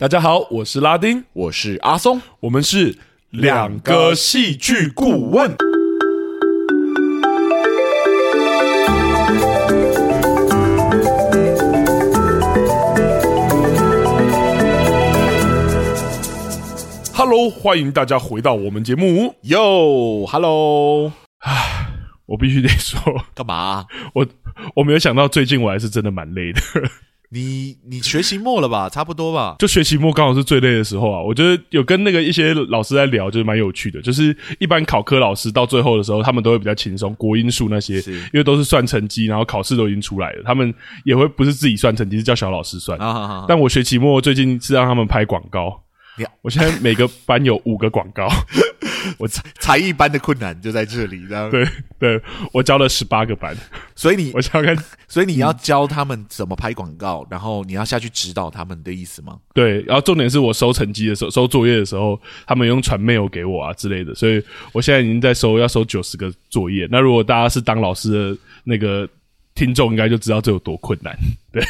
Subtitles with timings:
[0.00, 2.96] 大家好，我是拉丁，我是阿松，我们是
[3.30, 5.56] 两个戏剧顾问。
[17.12, 19.34] Hello，欢迎大家回到我们节目。
[19.42, 21.88] Yo，Hello，唉，
[22.26, 23.00] 我必须得说，
[23.34, 23.86] 干嘛？
[24.14, 24.24] 我
[24.76, 26.60] 我没有想到，最近我还是真的蛮累的。
[27.30, 28.88] 你你学期末了吧？
[28.88, 29.56] 差不多吧？
[29.58, 31.20] 就学期末刚好是最累的时候啊！
[31.20, 34.00] 我觉得有跟那个一些老师在聊，就是蛮有趣的。
[34.00, 40.72] 就是一般考科老师到最后的时候，他们都会比较轻松，国英数那些，因为都是算成绩，然后考试都已经出来了，他们
[41.04, 42.98] 也会不是自己算成绩，是叫小老师算。
[43.46, 45.82] 但我学期末最近是让他们拍广告。
[46.42, 48.26] 我现在每个班有五个广告，
[49.18, 51.66] 我才才艺班的困难就在这里，这样对
[51.98, 52.20] 对，
[52.52, 53.56] 我教了十八个班，
[53.94, 54.76] 所以你 我想看，
[55.08, 59.38] 所以你要教他们怎么拍广告，然后你要下去指导他们的意思吗？
[59.54, 64.42] 对，然后重点是我收成绩的时候，收作业的时候，他们用传 mail 给我啊之类的，所以
[64.72, 66.86] 我现在已经在收，要收九十个作业。
[66.90, 69.08] 那如果大家是当老师的那个
[69.54, 71.16] 听众，应该就知道这有多困难，
[71.52, 71.62] 对。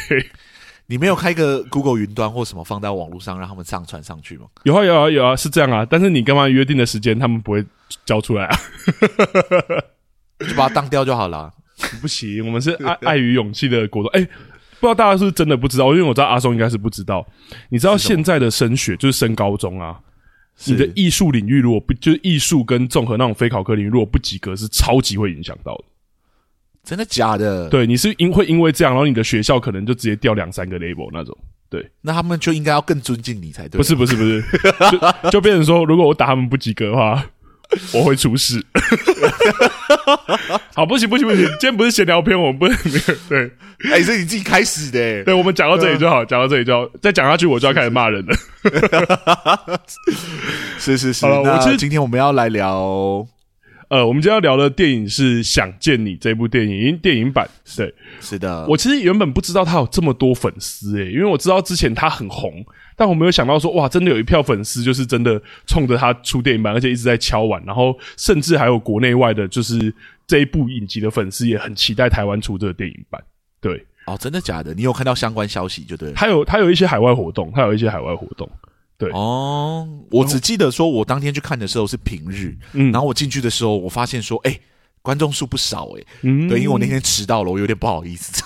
[0.89, 4.47] 你没有开个 Google 云端或什么放在网络上让他们上传上去吗？
[4.63, 5.85] 有啊有啊有啊，是这样啊。
[5.87, 7.63] 但是你干嘛约定的时间他们不会
[8.05, 8.57] 交出来啊？
[10.41, 11.53] 就把它当掉就好了。
[12.01, 14.09] 不行，我们是爱 爱与勇气的国度。
[14.09, 15.91] 哎、欸，不知道大家是不是真的不知道？
[15.91, 17.23] 因为我知道阿松应该是不知道。
[17.69, 19.99] 你知道现在的升学就是升高中啊，
[20.65, 25.83] 你的艺术领域如果不就是艺术跟综合那种非考科领域如果不及格，是超级会影响到的。
[26.89, 27.69] 真的假的？
[27.69, 31.37] 对，你是因会因为这样，然后你的学校可能就直接掉两三个 label 那种。
[31.69, 33.77] 对，那他们就应该要更尊敬你才对。
[33.77, 34.43] 不是不是不是，
[35.21, 37.23] 就就变成说，如果我打他们不及格的话，
[37.93, 38.59] 我会出事。
[40.73, 43.51] 好，不行不行不行，今天不是闲聊片，我们不能那个对。
[43.91, 45.23] 哎、欸，是你自己开始的。
[45.25, 48.35] 对，我们讲到这里就好，讲到这里就好，再讲下去我就要开始骂人了。
[50.79, 53.27] 是是是，好了，我其实今天我们要来聊。
[53.89, 57.49] 呃，我们今天要聊的电影是《想见你》这部电影，电影版。
[57.75, 57.91] 对，
[58.21, 58.67] 是的。
[58.67, 62.63] 我其实原本不知道他有这么多粉丝诶，因为我知道之前他很红，
[62.95, 69.91] 但我没有想到说，哇，真的有一票粉丝，就是真的冲着他出电影版，而且一直在敲碗，然后甚至还有国内外的，就是
[70.27, 73.19] 这一部影集的粉丝也很期待台湾出这个电影版。
[73.59, 74.71] 对，哦，真的假的？
[74.75, 76.13] 你有看到相关消息就对了。
[76.13, 78.47] 他有，他有一些海外活动，他有一些海外活动。
[78.99, 84.61] 对哦，我只记得说，我当天去看的时候是平日，嗯，然后我进去的时候，我发现说，哎、欸。
[85.01, 88.43] 观众数不少诶、欸，嗯，对，因为我那天迟到了，我有点不好意思。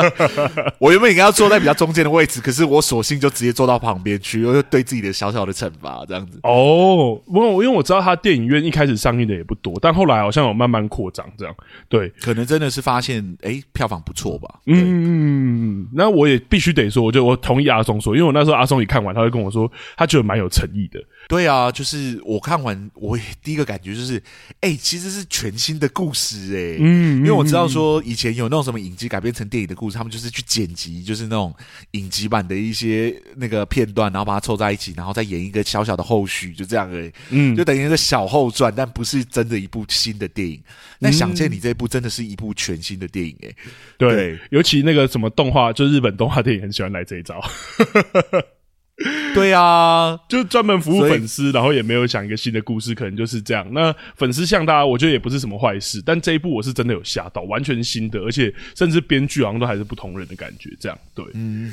[0.78, 6.38] 我原本应该要坐在比较中间的位置，可是我索性就直接坐到旁边去，我就对自己的小小的惩罚这样子。
[6.42, 11.54] 哦，不过因为我知道他电影院一开始上映的也不多，但后来好像有慢慢扩张这样。
[11.88, 14.60] 对，可能真的是发现，哎、欸，票房不错吧？
[14.66, 21.00] 嗯，那我也必须得说，我就我同意阿松说，因为我那时候阿松一看完，他会跟我说，他觉得蛮有诚意的。
[21.30, 24.18] 对啊，就是我看完，我第一个感觉就是，
[24.60, 31.54] 哎、欸，其实是全新的故事、欸，哎，嗯，因为我知道说以前有那种什么影集改编成电影的故事，他们就是去剪辑，就是那种
[31.92, 40.60] 影集版的一些那个片段，然后把它凑在一起，然后再演一个小小的后续，就这样而已，嗯，就等于一个小后传，但不是真的一部新的电影。
[40.98, 43.54] 那、嗯、想见你这一部真的是一部全新的电影、欸，哎，
[43.96, 47.40] 对，尤其那个什么动画，就日本动画电影很喜欢来这一招。
[49.34, 53.66] 对啊，就专门服务粉丝，然后也没有讲一个新的故事，可能就是这样。
[53.72, 56.02] 那粉丝像大家，我觉得也不是什么坏事。
[56.04, 60.70] 但这一部我是真的有吓到，完全新的，而且甚至编剧好像都还是不同人的感觉。
[60.78, 61.70] 这样对，嗯。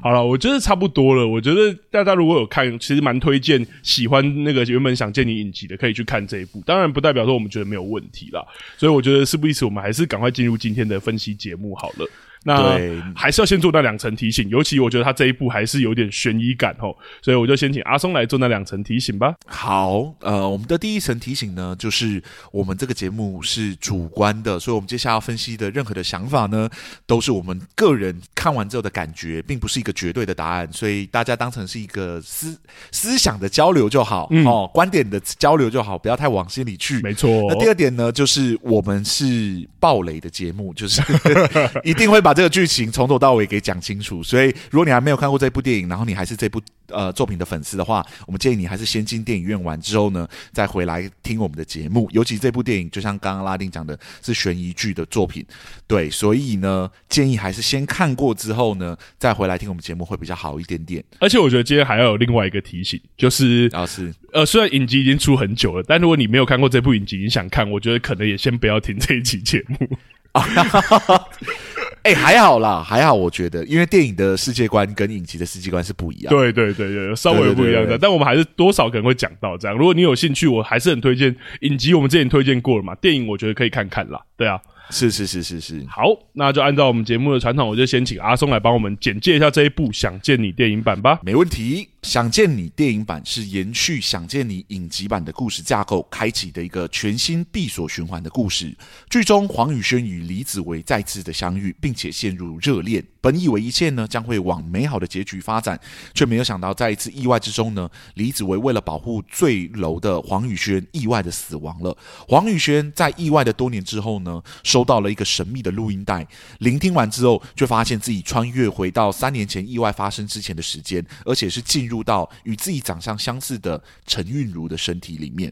[0.00, 1.26] 好了，我觉得差不多了。
[1.26, 6.62] 我觉得大家如果有看，其实蛮推荐，喜欢那个原本想见你影集的，可以去看这一部。
[6.64, 8.42] 当然，不代表说我们觉得没有问题啦。
[8.78, 12.08] 所以我觉得事不宜迟，我们还是赶快进入今天的分析节目好了。
[12.44, 12.78] 那
[13.14, 19.34] 还是要先做那两层提醒，尤其我觉得他这一步还是有点悬疑感哦，所以我就先请阿松来做那两层提醒吧。
[19.46, 26.70] 好，呃，我们的第一层提醒呢，就是我们这个节目是主观的，所以我们接下来要分析的任何的想法呢，
[27.04, 32.56] 都是我们个人看完之后的感觉，并不是一个绝对的答案，所以大家当成是一个思
[32.92, 37.00] 思想的交流就好，嗯、哦，观点的交流就好，不要太往心里去。
[37.00, 37.28] 没错。
[37.48, 41.02] 那第二点呢，就是我们是暴雷的节目，就是
[41.82, 42.35] 一定会把。
[42.36, 52.08] 这个剧情从头到尾给讲清楚，所以如果你还没有看过这部电影，然后你还是这部呃作品的粉丝的话，我们建议你还是先进电影院完之后呢，再回来听我们的节目。
[52.12, 55.44] 尤其这部电影，就像刚刚拉丁讲的，是悬疑剧的作品，
[55.86, 61.02] 对，所以呢，建议还是先看过之后呢，再回来听我们节目会比较好一点点。
[61.18, 69.88] 而且我觉得今天还要有另外一个提醒，就是啊是呃，虽然影集已经出很久了，但如果你没有看过这部影集，你想看，我觉得可能也先不要听这一期节目。
[72.06, 76.30] 哎、欸，还好啦，还好，我觉得，因为电影的世界观跟影集的世界观是不一样。
[76.32, 79.76] 对对对对，稍微不一样的，但我们还是多少可能会讲到这样。
[79.76, 82.94] 如果你有兴趣，我还是很推荐影集，我们之前推荐过了嘛。
[82.94, 84.60] 电影我觉得可以看看啦，对啊。
[84.88, 86.04] 是是是是是，好，
[86.34, 91.18] 那就按照我们节目的传统，我就先请阿松来帮我们简介一下这一部《想见你》电影版吧。
[91.24, 91.82] 没问题。
[92.06, 98.72] 《想见你》电影版是延续《想见你》影集版的故事架构，开启的一个全新闭锁循环的故事。
[99.10, 103.04] 剧中黄宇轩与李子维再次的相遇，并且陷入热恋。
[103.20, 105.78] 本以为一切呢将会往美好的结局发展，
[106.14, 111.98] 却没有想到在一次意外之中呢，李子维为了保护坠楼的黄宇轩，意外的死亡了。
[112.28, 116.24] 黄宇轩在意外的多年之后呢，收到了一个神秘的录音带，
[116.60, 121.95] 聆听完之后，就发现自己穿越回到三年前意外发生之前的时间，而且是进入。
[121.96, 125.50] 入到与自己长相相似的陈韵如的身体里面，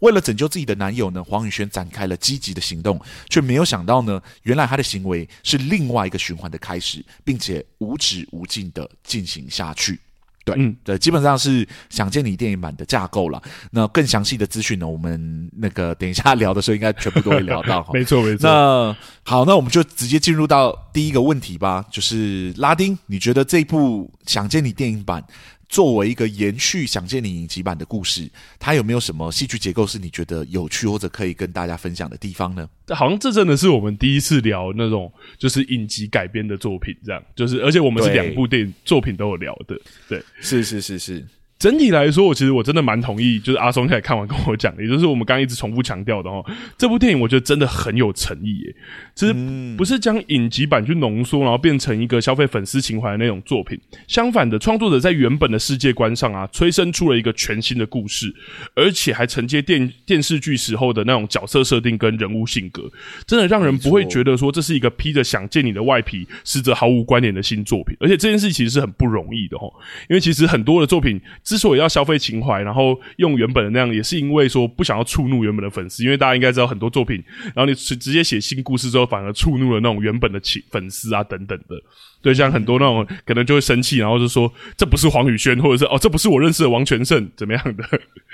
[0.00, 10.00] 为了拯救自己的男友呢，黄宇轩展开了积极的行动，却没有想到呢，原来他的行为是另外一个循环的开始，并且无止无尽的进行下去。
[10.44, 13.42] 对，嗯，对，基本上是想见你电影版的架构了。
[13.70, 17.88] 那更详细的资讯呢，我们那个等一下聊的时候，应该全部都会聊到。
[17.94, 18.46] 没错，没错。
[18.46, 25.24] 那好，那我们就直接进入到第一个问题吧，就是拉丁，你觉得这部想见你电影版？
[25.68, 32.68] 作为一个延续《想见你》影集版的故事，它有没有什么戏剧结构是你觉得有趣或者可以跟大家分享的地方呢？
[32.88, 39.78] 好像这真的是我们第一次聊那种就是影集改编的作品，这样就是，而且我们是两部电影作品都有聊的，
[40.08, 41.26] 对，是是是是。
[41.58, 46.44] 整体来说，我其实我真的蛮同意，就是阿松现在看完跟我讲的，也就是我们刚刚一直重复强调的哦。
[46.76, 48.74] 这部电影我觉得真的很有诚意耶，
[49.14, 49.32] 其实
[49.76, 53.80] 不是将影集版去浓缩，然后变成一个消费粉丝情怀的那种作品。
[54.06, 58.34] 相反的，创作者在原本的世界观上啊，催生出了一个全新的故事，
[58.74, 62.82] 而且还承接电电视剧时候的那种角色设定跟人物性格，
[63.26, 67.96] 真的让人不会觉得说这是一个披着想见你的外皮，实则毫无关联的新作品。
[68.00, 69.72] 而且这件事其实是很不容易的哦，
[70.10, 71.18] 因为其实很多的作品。
[71.54, 76.02] 之所以要消费情怀，然后用原本的那样，也是因为说不想要触怒原本的粉丝。
[76.02, 77.22] 因为大家应该知道很多作品，
[77.54, 81.80] 然后你直接写新故事之后，反而触怒了那种原本的粉丝啊等等的。
[82.20, 87.84] 对，像很多那种可能就会生气，然后就说这不是黄宇轩，或者是哦这不是我认识的王全胜，怎么样的？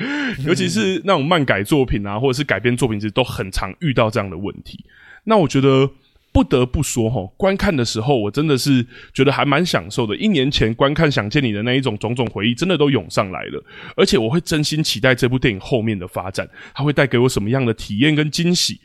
[0.47, 4.83] 尤其是那种漫改作品啊，或者是改编作品，其实都很常遇到这样的问题。
[5.25, 5.91] 那我觉得。
[6.32, 10.17] 不得不说，齁，观看的时候我真的是觉得还蛮享受的。
[10.17, 13.65] 一年前观看《想见你》的那一种种种回忆，真的都涌上来了。
[13.97, 18.81] 而且我会真心期待这部电影后面的发展，它会带给我什么样的体验跟惊喜。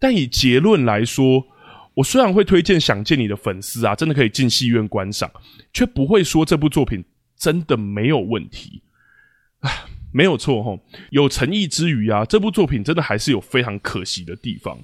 [0.00, 1.46] 但以结论来说，
[1.94, 5.30] 我虽然会推荐《想见你》的粉丝啊，真的可以进戏院观赏，
[5.72, 7.04] 却不会说这部作品
[7.36, 8.82] 真的没有问题。
[9.60, 9.70] 啊，
[10.12, 10.80] 没有错，齁，
[11.10, 14.76] 有诚意之余啊，这部作品真的还是有非常可惜的地方，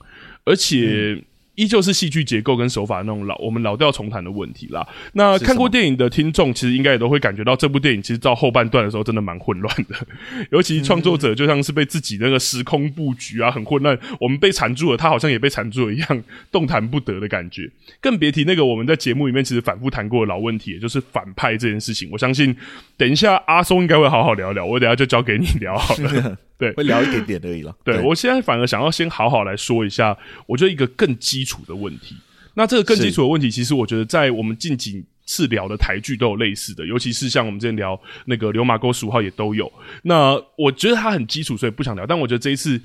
[0.44, 1.20] 而且。
[1.54, 4.86] 依旧是戏剧结构跟手法那种老我们老调重弹的问题啦。
[5.12, 9.94] 那看过电影的听众，其实应该也都会感觉到这部电影其实到后半段的时候真的蛮混乱的，
[10.50, 17.70] 尤其创作者就像是被自己那个时空布局啊很混乱，我们被缠住了，他好像也被缠住了一样，动弹不得的感觉。
[18.00, 22.08] 更别提那个我们在节目里面其实反复谈过的老问题，也就是反派这件事情。
[22.10, 22.56] 我相信
[22.98, 26.38] 等一下阿松应该会好好聊聊，我等一下就交给你聊好了。
[26.58, 27.74] 对，会聊一点点而已了。
[27.84, 30.16] 对，我现在反而想要先好好来说一下，
[30.46, 32.16] 我觉得一个更基础的问题。
[32.54, 39.70] 那这个更基础的问题，其实我觉得在我们近几次聊的台剧都有类似的，尤其是像我们之前聊那个《流马沟十五号》也都有。
[40.02, 42.06] 那我觉得它很基础，所以不想聊。
[42.06, 42.80] 但我觉得这一次。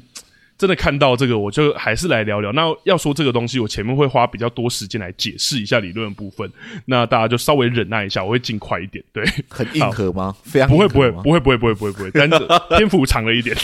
[0.59, 2.51] 真的看到这个，我就还是来聊聊。
[2.51, 6.51] 那要说这个东西，我前面会花比较多时间来解释一下理论的部分。
[6.85, 9.01] 那大家就稍微忍耐一下，我会尽快一点。
[9.13, 10.35] 对，很硬核吗？
[10.43, 12.11] 非常不会，不会，不会，不会，不会，不会，不会。
[12.11, 12.45] 但是
[12.77, 13.55] 篇幅长了一点。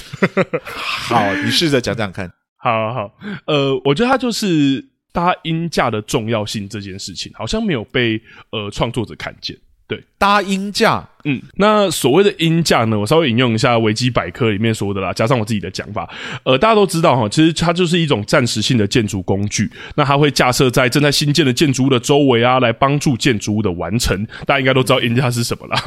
[0.74, 2.32] 好，你试着讲讲看。
[2.56, 8.22] 好好好，呃，我觉得它就是搭音架的重要性这件事情，好像没有被
[8.52, 9.56] 呃创作者看见。
[9.88, 16.10] 对，搭鹰架，嗯，那所谓的鹰架呢，我稍微引用一下维基百科里面说的啦，加上我自己的讲法。
[16.44, 24.26] 呃，大家都知道哈，其实它就是一种暂时性的建筑工具，那它会架设在正在新建的建筑物的周围啊，来帮助建筑物的完成。
[24.48, 25.80] 大家应该都知道鹰架是什么啦。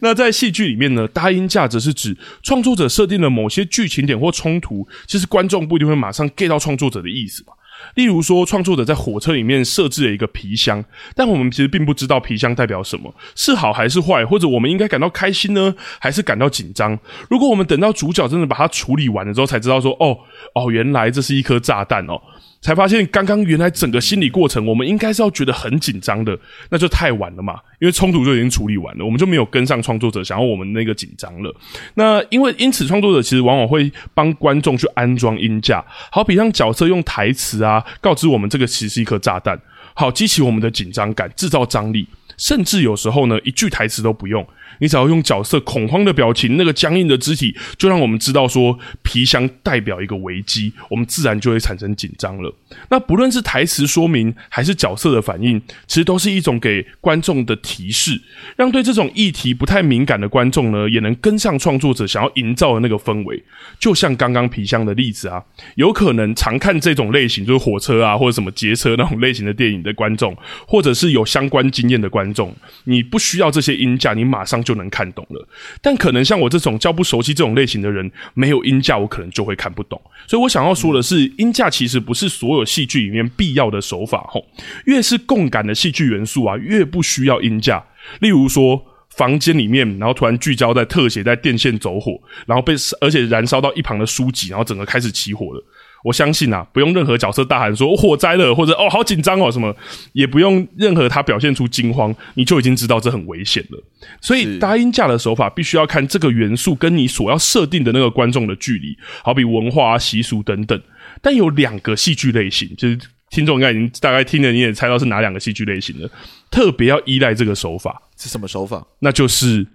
[0.00, 7.54] 那在戏剧里面呢，搭鹰架则是指创作者设定了某些剧情点或冲突，其实观众不一定会马上 get 到创作者的意思嘛。
[7.94, 10.84] 例如说，创作者在火车里面设置了一个皮箱，
[11.14, 16.98] 但我们其实并不知道皮箱代表什么，是好还是坏，或者我们应该感到开心呢，还是感到紧张？
[17.28, 20.18] 如果我们等到主角真的把它处理完了之后，才知道说，哦
[20.54, 22.20] 哦，原来这是一颗炸弹哦。
[22.62, 26.38] 才发现，刚刚原来整个心理过程，我们应该是要觉得很紧张的，
[26.70, 27.58] 那就太晚了嘛。
[27.80, 31.52] 因为冲突就已经处理完了，我们就没有跟上创作者想要我们那个紧张了。
[31.94, 39.60] 那因为因此，创作者其实往往会帮观众去安装音架，好比让角色用台词啊告知我们这个其实是一颗炸弹，
[39.94, 42.06] 好激起我们的紧张感，制造张力，
[42.42, 44.44] 甚至有时候呢，一句台词都不用。
[44.80, 52.52] 你只要用角色恐慌的表情，那个僵硬的肢体，就让我们知道说皮箱代表一个危机，我们自然就会产生紧张了。
[52.88, 58.20] 那不论是台词说明，还是角色的反应，其实都是一种给观众的提示，
[58.56, 63.40] 让对这种议题不太敏感的观众呢，也能跟上创作者想要营造的那个氛围。
[63.78, 65.40] 就像刚刚皮箱的例子啊，
[65.76, 72.52] 有可能常看这种类型，就是火车啊或者什么街车那种类型的电影的观众，或者是有相关经验的观众众，
[72.84, 74.72] 你不需要这些音架，你马上就。
[74.72, 75.48] 能看懂了，
[75.82, 80.00] 但可能像我这种较不熟悉这种类型的人，没有音架，我可能就会看不懂。
[80.26, 84.26] 所以我想要说的是，音架其实不是所有戏剧里面必要的手法。
[84.30, 84.46] 吼，
[84.86, 87.84] 越是共感的戏剧元素啊，越不需要音架。
[88.20, 92.72] 例如说，房间里面，然后突然聚焦在特写，在电线走火，然后被
[93.02, 95.62] 而且燃烧到一旁的书籍，然后整个开始起火了。
[96.02, 99.74] 我相信啊，不用任何角色大喊说“火灾了”或者“哦，好紧张哦”什么，
[100.12, 103.82] 也不用任何他表现出惊慌，你就已经知道这很危险了。
[104.20, 110.80] 所以搭音架的手法必须要看这个元素跟你所要设定的那个观众的距离，好比文化啊、习俗等等。
[111.20, 112.98] 但有两个戏剧类型，就是
[113.30, 116.10] 听众应该已经大概听了，你也猜到是哪两个戏剧类型了。
[116.50, 118.84] 特别要依赖这个手法是什么手法？
[118.98, 119.66] 那就是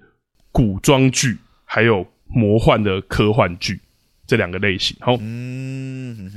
[0.52, 3.80] 古装剧，还有魔幻的科幻剧。
[4.28, 6.30] 这两个类型，好，嗯，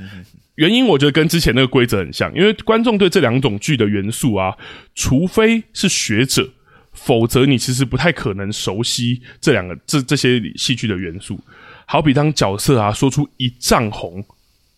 [0.55, 4.57] 原因我觉得跟之前那个规则很像，因为观众对这两种剧的元素啊，
[4.95, 6.49] 除非是学者，
[6.93, 11.39] 否则你其实不太可能熟悉这两个这这些戏剧的元素。
[11.85, 14.25] 好比当角色啊说出一丈红，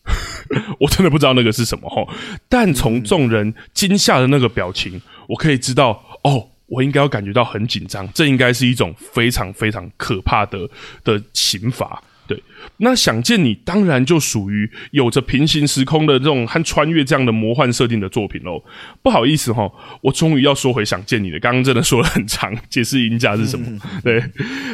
[0.81, 2.11] 我真的不知道那个是什么齁，
[2.49, 10.66] 但从众人惊吓的那个表情，我可以知道，哦，我应该要感觉到很紧张，这应该是一种非常非常可怕的
[11.04, 12.02] 的刑罚。
[12.26, 12.42] 对，
[12.78, 18.62] 那想见你当然就属于有着平行时空的这种和穿越这样的魔幻设定的作品喽。
[19.02, 21.38] 不好意思哈，我终于要说回想见你了。
[21.38, 23.66] 刚刚真的说了很长，解释音架是什么。
[24.02, 24.23] 对，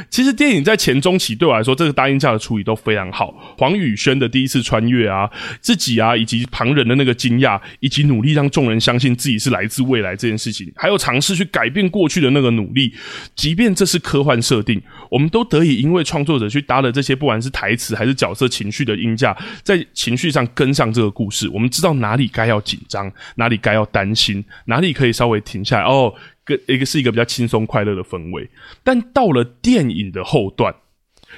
[0.09, 3.35] 其实电影在前中期对我来说，这个大音架的处理都非常好。
[3.59, 5.29] 黄宇轩的第一次穿越啊，
[5.61, 12.95] 自己啊，以及旁人的那个惊讶，以及努力让众人相信自己是来自未来这件事情，还有尝试去改变过去的那个努力，
[13.35, 14.81] 即便这是科幻设定，
[15.11, 25.85] 我们都得以因为创作者去搭了这些，不管是是台词还是角色情绪的音架，在情绪上跟上这个故事，我们知道哪里该要紧张，哪里该要担心，哪里可以稍微停下来。
[25.85, 26.13] 哦，
[26.45, 28.51] 跟一个是一个比较轻松快乐的氛围。
[28.83, 30.75] 但到了电影的后段，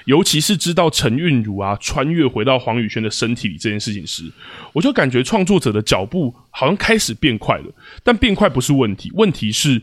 [0.06, 4.24] 尤其是知道陈韵如啊穿越回到黄宇轩的身体里这件事情时，
[4.72, 7.66] 我就感觉创作者的脚步好像开始变快了。
[8.02, 9.82] 但变快不是问题，问题是。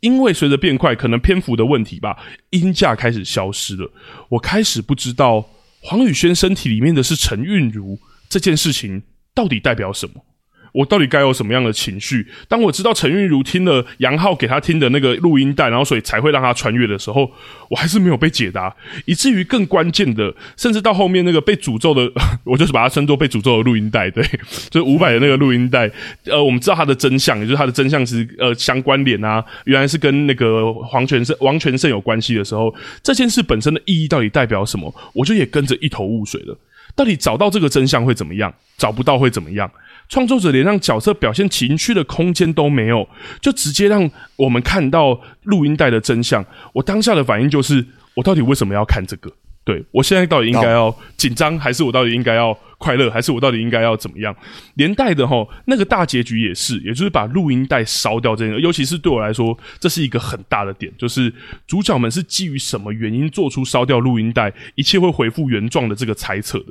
[0.00, 2.18] 因为随着变快，可能篇幅的问题吧，
[2.50, 3.88] 音架开始消失了。
[4.30, 5.48] 我开始不知道
[5.82, 7.98] 黄宇轩身体里面的是陈韵如
[8.28, 9.02] 这件事情
[9.34, 10.24] 到底代表什么。
[10.72, 12.26] 我到底该有什么样的情绪？
[12.48, 17.30] 当我知道陈韵如听了杨浩给他听的那个录音带，然后所以才会让他穿越的时候，
[17.68, 18.74] 我还是没有被解答，
[19.04, 22.10] 以至于更关键的，甚至到后面那个被诅咒的，
[22.44, 24.24] 我就是把它称作被诅咒的录音带，对，
[24.70, 25.90] 就是伍佰的那个录音带。
[26.24, 34.94] 呃，我们知道他的真相，也就是他的真相是呃相关联啊，原来是跟那个黄全胜、王全胜有关系的时候，这件事本身的意义到底代表什么？
[35.12, 36.58] 我就也跟着一头雾水了。
[36.94, 38.52] 到底找到这个真相会怎么样？
[38.76, 39.70] 找不到会怎么样？
[40.12, 43.08] 创作者连让角色表现情绪的空间都没有，
[43.40, 46.44] 就直接让我们看到录音带的真相。
[46.74, 49.32] 我当下的反应就是：我到底为什么要看这个？
[49.64, 54.36] 对，我现在到底应该要紧张，还是我到底应该要快乐，还是我到底应该要怎么样？
[54.74, 58.60] 连带的齁，那个大结局也是，也就是把录音带烧掉这个。
[58.60, 61.32] 尤其是对我来说，这是一个很大的点，就是
[61.66, 66.66] 主角们是基于什么原因做出烧掉录音带，一切会恢复原状的这个猜测的。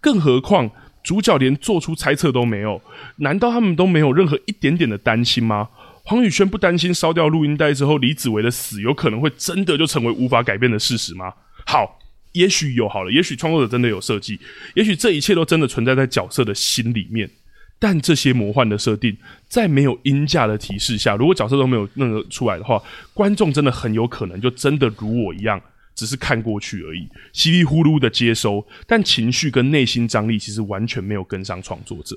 [0.00, 0.70] 更何况。
[1.06, 2.82] 主角连做出猜测都没有，
[3.18, 5.68] 难道他们都没有任何一点点的担心吗？
[6.02, 11.32] 黄宇轩不担心烧掉录音带之后，李子维的死有可能会真的就成为无法改变的事实吗？
[11.64, 12.00] 好，
[12.32, 14.36] 也许有好了，也许创作者真的有设计，
[14.74, 17.30] 也许这一切都真的存在在角色的心里面。
[17.78, 22.82] 但这些魔幻的设定，在没有音架的提示下，如果角色都没有那个出来的话，
[23.14, 25.60] 观众真的很有可能就真的如我一样。
[25.96, 32.16] 只是看过去而已，稀里呼噜的接收，但情绪跟内心张力其实完全没有跟上创作者。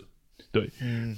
[0.52, 0.70] 对，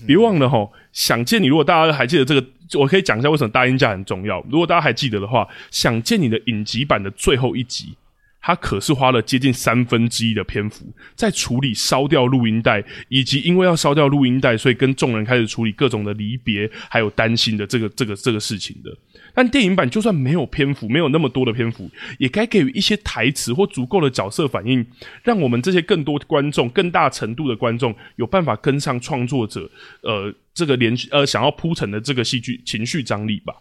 [0.05, 1.47] 别、忘了哈，想见你。
[1.47, 2.45] 如果大家还记得这个，
[2.77, 4.45] 我可以讲一下为什么大音架很重要。
[4.49, 7.95] 如果大家还记得的话，想见你的影集版的最后一集，
[8.41, 18.91] 他可是花了接近三分之一的篇幅在处理烧掉录音带，以及因为要烧掉录音带，所以跟众人开始处理各种的离别还有担心的这个这个这个事情的。
[19.33, 24.85] 但电影版就算没有篇幅，没有那么多的篇幅，也该给予一些台词或足够的角色反应，
[25.23, 29.69] 让我们这些更多观众、更大程度的观众有办法跟上创作者，
[30.01, 33.53] 呃，这个连续呃想要铺陈的这个戏剧情绪张力吧。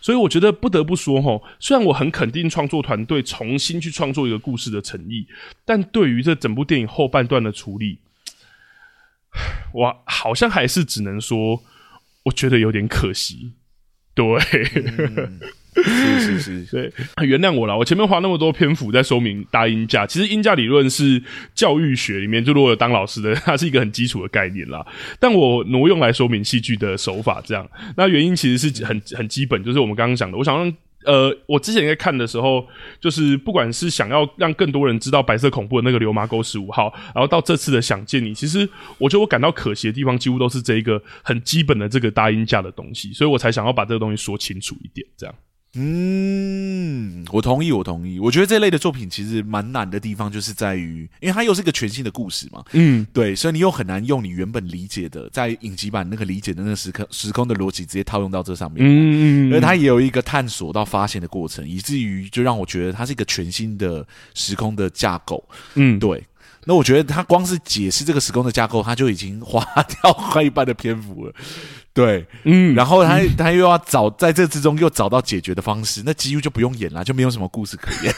[0.00, 5.26] 所以我觉得不得不说哈，虽然我很肯定创作团队重新去创作一个故事的诚意，
[5.64, 7.98] 但对于这整部电影后半段的处理，
[9.74, 11.62] 我好像还是只能说，
[12.24, 13.52] 我觉得有点可惜。
[14.14, 14.24] 对。
[15.82, 16.92] 是是是，对，
[17.26, 21.22] 原谅我啦，我前面花那么多篇幅在说明大音架，其实音架理论是
[21.54, 24.84] 教育学里面，就如果有当老师的，它是一个很基础的概念啦。
[25.18, 30.72] 但我挪用来说明戏剧的手法，这样，那原因其实是很很基本，就是我们刚刚讲的，我想让
[31.04, 32.66] 呃，我之前在看的时候，
[33.00, 38.68] 就是不管是想要让更多人知道白色恐怖的那个流麻沟十五号，然后到这次的想见你，其实
[38.98, 45.34] 我觉得我感到可惜的地方，几乎都是这一个很基本的这个大音架的东西，所以我才想要把这个东西说清楚一点，这样。
[45.74, 48.18] 嗯，我同意，我同意。
[48.18, 52.64] 我觉得这类的作品其实蛮难的地方，就是在于，因为它又是一个全新的故事嘛。
[52.72, 58.84] 嗯，对，所以你又很难用你原本理解的，在影集版那个理解的那个时空时空的逻辑，直接套用到这上面。
[58.84, 65.46] 嗯嗯，因为它也有一个探索到发现的过程，以至于就让我觉得它是一个全新的时空的架构。
[65.74, 66.24] 嗯，对。
[66.68, 69.64] 那我觉得他光是解释这个时空的架构，他就已经花
[70.02, 71.32] 掉快一半的篇幅了。
[71.94, 78.14] 对，嗯，然后他他又要找在这之中又找到解决的方式，那几乎就不用演了，就没有什么故事可言，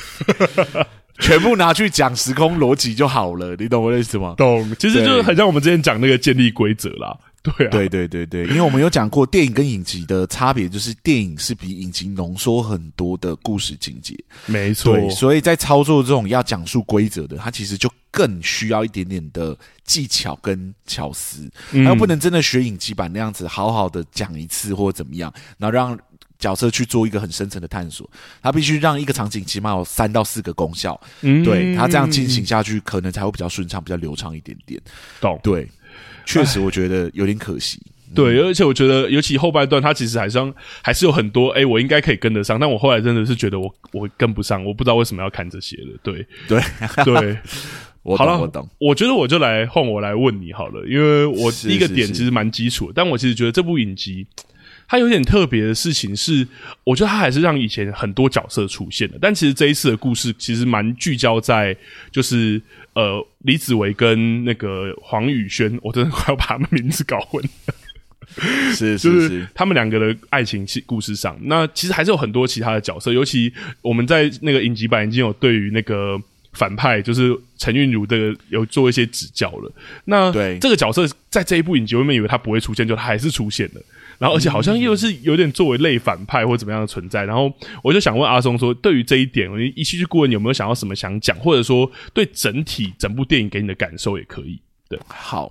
[1.20, 4.34] 全部拿去讲时空逻辑就好了，你懂我的意思吗？
[4.36, 7.16] 懂，其实就是很像我们之前讲那个建立规则啦。
[7.42, 15.08] 对啊，对对对对，因为我们有讲过电影跟影集的差别，就是电影是比影集浓缩很多的故事情节，没错。
[15.10, 25.98] 所以在操作这种要讲述规则的，它其实就更需要一点点的技巧跟巧思，它又不能真的学影集版那样子好好的讲一次或者怎么样，然后让
[26.38, 28.08] 角色去做一个很深层的探索，
[28.42, 34.78] 它必须让一个场景起码有三到四个功效，嗯，对，它这样进行下去可能才会比较顺畅，比较流畅一点点。
[35.22, 35.66] 懂，对。
[36.32, 37.78] 确实，我觉得有点可惜。
[38.12, 40.36] 对，而且我觉得，尤其后半段，它其实还是
[40.82, 45.96] 还是有很多，哎，我应该可以跟得上，但我后来真的是觉得我我跟不上，我不知道为什么要看这些了。
[46.02, 46.60] 对，对，
[47.04, 47.38] 对，
[48.02, 48.68] 我懂，我懂。
[48.78, 54.26] 我觉得我就来换我来问你好了，因为我第一个点其实蛮基础的，但我其实觉得这部影集
[54.88, 56.44] 它有点特别的事情是，
[56.82, 61.76] 我觉得它还是让以前很多角色出现的，但其实这一次的故事其实蛮聚焦在
[62.10, 62.60] 就是。
[62.94, 67.74] 呃，李子维跟那个黄宇轩， 我真的快要把他们名字搞混了。
[68.72, 76.20] 是， 是，是，就是他们两个的爱情戏故事上，那其实还是有很多其他的角色，尤其我们在那个影集版已经有对于那个
[76.52, 79.72] 反派，就是陈韵如的有做一些指教了。
[80.04, 83.80] 那对这个角色在这一部影集，我们以为他不会出现，就他还是出现了。
[84.20, 87.24] 然后，而且好像又是有点作为类反派或怎么样的存在。
[87.24, 87.50] 然后，
[87.82, 94.60] 我就想问阿松说，对于这一点，一戏剧顾问有没有想要什么想讲，或者说对整体整部电影给你的感受也可以。
[94.90, 95.50] 对，好，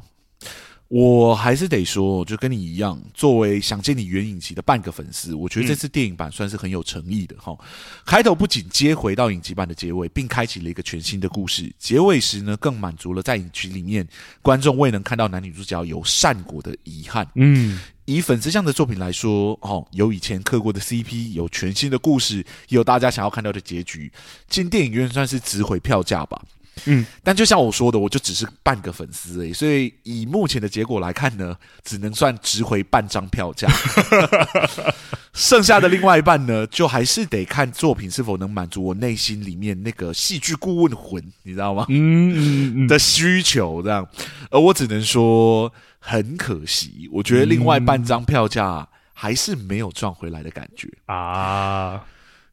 [0.88, 7.58] 我还是得说，就跟你一样，作为想见你原影集的半个粉丝，我觉得这次电影版算是很有诚意的哈。
[7.60, 7.66] 嗯、
[8.06, 14.08] 开头不仅接回到影集版的结尾，并开启了一个全新的故事，结尾时呢，更满足了在影集里面
[14.44, 17.28] 观众未能看到男女主角有善果的遗憾。
[17.34, 17.80] 嗯。
[18.10, 22.38] 以粉丝向的作品来说，哦，有以前磕过的 CP，有全新的故事，
[22.70, 24.12] 也有大家想要看到的结局。
[24.50, 26.42] 进电影院算是值回票价吧。
[26.86, 33.68] 嗯，但就像我说的，我就只是半个粉丝诶，所以以目前的结果来看呢，只能算值回半张票价。
[35.34, 41.86] 剩下的另外一半呢，就还是得看作品是否能满足我内心里面那个戏剧顾问魂，你知道吗？
[41.90, 44.08] 嗯嗯嗯的需求这样，
[44.52, 45.72] 而我只能说。
[46.02, 52.02] 很可惜，我觉得另外半张票价还是没有赚回来的感觉啊。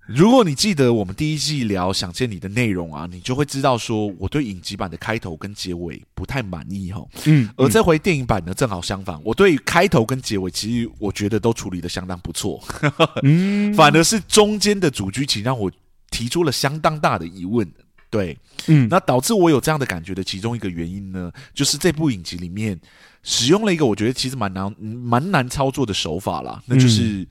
[0.06, 7.04] 如果你记得我们第一季聊想见你的内容啊，你就会知道说我对影集版的开头跟结尾不太满意哈。
[7.24, 12.62] 嗯，而这回电影版呢，正好相反，我对开头跟结尾其实我觉得都处理的相当不错。
[13.24, 15.70] 嗯，反而是中间的主剧情让我
[16.10, 17.68] 提出了相当大的疑问。
[18.08, 18.38] 对，
[18.68, 22.80] 嗯，那导致我有这样的感觉的其中一个原因呢，就是这部影集里面。
[23.28, 27.26] 使用了一个我觉得其实蛮难蛮难操作的手法啦，那就是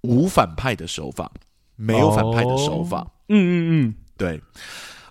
[0.00, 1.40] 无反派的手法，嗯、
[1.76, 3.06] 没有反派的手法。
[3.28, 4.40] 嗯嗯嗯，对。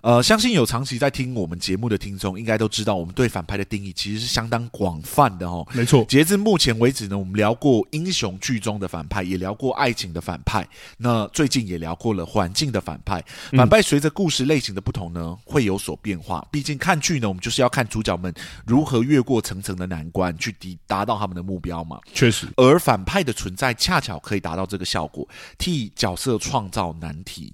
[0.06, 5.66] 呃，相信有长期在听我们节目的听众，应该都知道我们对反派的定义其实是相当广泛的哦。
[5.72, 10.64] 没错，截至目前为止呢，我们聊过英雄剧中的反派，也聊过爱情的反派，
[10.96, 13.20] 那最近也聊过了环境的反派。
[13.56, 16.46] 反派随着故事类型的不同呢，会有所变化。
[16.52, 18.32] 毕竟看剧呢，我们就是要看主角们
[18.64, 21.98] 如何越过层层的难关，去抵达到他们的目标嘛。
[22.14, 27.52] 确实，而反派的存在恰巧可以达到这个效果，替角色创造难题。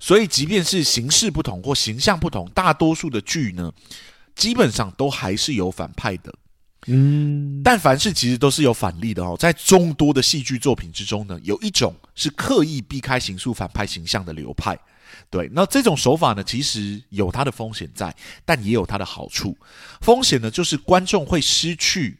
[0.00, 3.70] 所以，即便是形式不同或形象不同，大多数的剧呢，
[4.34, 6.34] 基本上都还是有反派的。
[6.86, 9.36] 嗯，但凡事其实都是有反例的哦。
[9.38, 14.78] 在众多的戏剧作品之中呢，有一种是刻意避开形塑反派形象的流派。
[15.28, 19.54] 对，那这种手法呢，其实有它的风险在，但也有它的好处。
[20.00, 22.16] 风险呢，就是观众会失去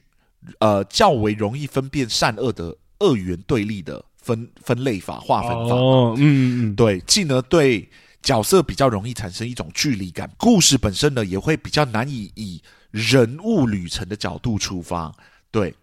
[0.59, 5.75] 呃较为容易分辨善恶的二元对立的分分类法、划分法。
[5.75, 7.89] 哦，嗯嗯嗯，对，进而对
[8.23, 10.31] 角色比较容易产生一种距离感。
[10.37, 15.13] 故事本身呢，也会比较难以以人物旅程的角度出发，
[15.51, 15.75] 对，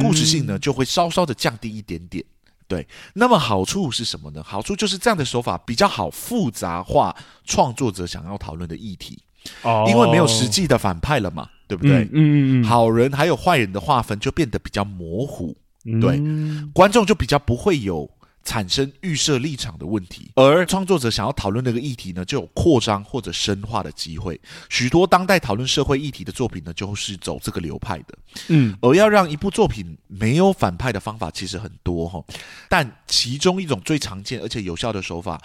[0.00, 2.22] 故事性呢就会稍稍的降低一点点。
[2.66, 4.42] 对，那么好处是什么呢？
[4.42, 7.14] 好处就是这样的手法比较好复杂化
[7.44, 9.22] 创作者想要讨论的议题，
[9.62, 12.04] 哦，因为没有实际的反派了嘛，对不对？
[12.04, 15.54] 嗯嗯嗯，好人还有坏人的划分就变得比较模糊，
[16.00, 18.10] 对，嗯，观众就比较不会有。
[18.46, 24.38] 产生预设立场的问题，而创作者想要讨论那个议题呢，就有扩张或者深化的机会。
[24.68, 28.18] 许多当代讨论社会议题的作品呢，就是走这个流派的。
[28.48, 32.22] 嗯，而要让一部作品没有反派的方法其实很多哈，
[32.68, 35.40] 但其中一种最常见而且有效的手法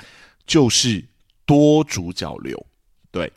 [0.45, 1.01] 就是
[1.45, 2.61] 多主角流。
[3.11, 3.31] 对，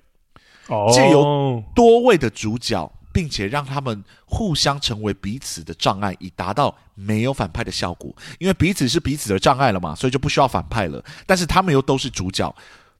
[0.92, 2.92] 借由多位的主角。
[3.12, 8.14] 并且让他们互相成为彼此的障碍，以达到没有反派的效果。
[8.38, 11.04] 因为彼此是彼此的障碍了嘛，所以就不需要反派了。
[11.26, 12.54] 但是他们又都是主角，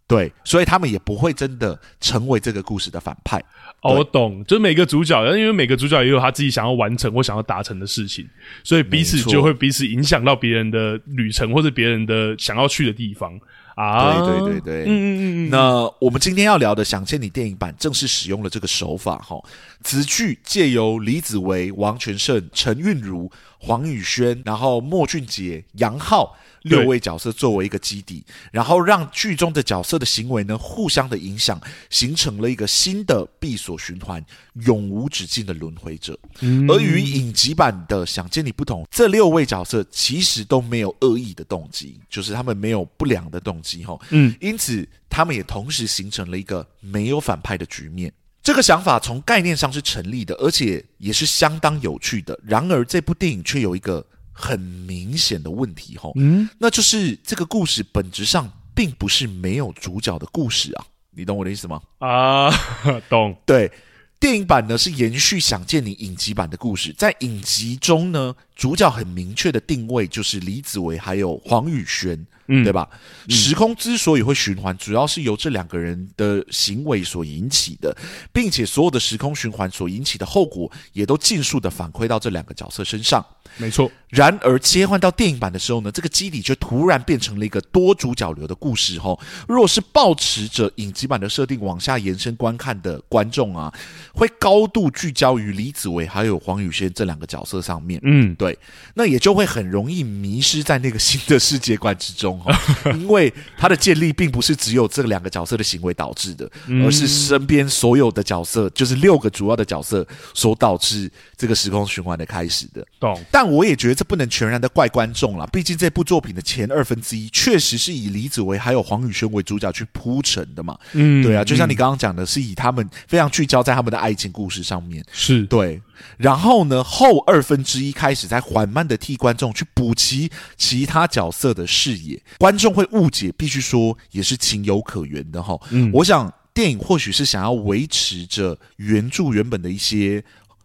[0.06, 3.42] 对，所以他们也不会真的成为这个故事的反派。
[3.80, 8.28] 哦，我懂，就是每个主角，因为每个主角也有他自己想要完成或想要达成的事情，
[8.62, 13.40] 所以彼此就会彼此影响到别人的旅程或者别人的想要去的地方。
[13.74, 15.50] 啊，对对对对，嗯嗯嗯。
[15.50, 19.36] 那我们今天要聊的《想见你》电影版正式使用了这个手法哈。
[19.82, 23.30] 词句借由李子维、王全胜、陈韵如、
[23.62, 26.36] 黄宇轩，然后莫俊杰、杨浩。
[26.62, 34.24] 六位角色作为一个基底，然后让剧中的角色的行为呢互相的影响，形成了一个新的闭锁循环，
[34.64, 36.16] 永无止境的轮回者。
[36.38, 43.98] 嗯、而与影集版的《想见你》不同，这六位角色其实都没有恶意的动机，就是他们没有不良的动机哈。
[44.10, 48.12] 嗯，因此他们也同时形成了一个没有反派的局面。
[48.42, 52.38] 这个想法从概念上是成立的，而且也是相当有趣的。
[52.44, 54.06] 然而，这部电影却有一个。
[54.34, 61.82] 很明显的问题吼，嗯，那就是这个故事本质上并不是没有主角的故事啊，你懂我的意思吗？
[61.98, 62.50] 啊，
[63.10, 63.36] 懂。
[63.44, 63.70] 对，
[64.18, 72.26] 电影版呢是延续《想见你》影集版的故事，在影集中呢，主角很明确的定位就是李子维还有黄宇轩。
[72.48, 72.88] 嗯，对吧？
[73.28, 77.96] 时空之所以会循环，主要是由这两个人的行为所引起的，
[78.32, 83.24] 并且所有的时空循环所引起的后果，也都尽数的反馈到这两个角色身上。
[83.56, 83.90] 没错。
[84.08, 88.98] 然而切换到电影版的时候呢，这个基底却突然变成了一个多主角流的故事。
[88.98, 93.72] 哈，若是抱持着影集版的设定往下延伸观看的观众啊，
[94.12, 97.98] 会高度聚焦于李子维还有黄宇轩这两个角色上面。
[98.02, 98.58] 嗯，对，
[98.92, 102.38] 那也就会很容易迷失在那个新的世界观之中。
[102.92, 106.50] 因为它的建立并不是只有这两个角色的行为导致的，
[106.84, 112.86] 而是身边所有的角色，就是六个主要的角色所导致这个时空循环的开始的。
[113.00, 113.18] 懂？
[113.30, 120.78] 但我也觉得这不能全然的怪观众啦，毕竟这部作品的前二分之一确实是以李子维还有黄宇轩为主角去铺陈的嘛。
[120.92, 125.04] 嗯，对啊，就像你刚刚讲的，是以他们非常聚焦在他们的爱情故事上面。
[125.12, 125.80] 是对。
[126.16, 135.56] 然后呢，后二分之一开始在缓慢的替观众去补齐其他角色的视野，观众会误解，必须说也是情有可原的哈。
[135.70, 140.22] 嗯，我想电影或许是想要维持着原著原本的一些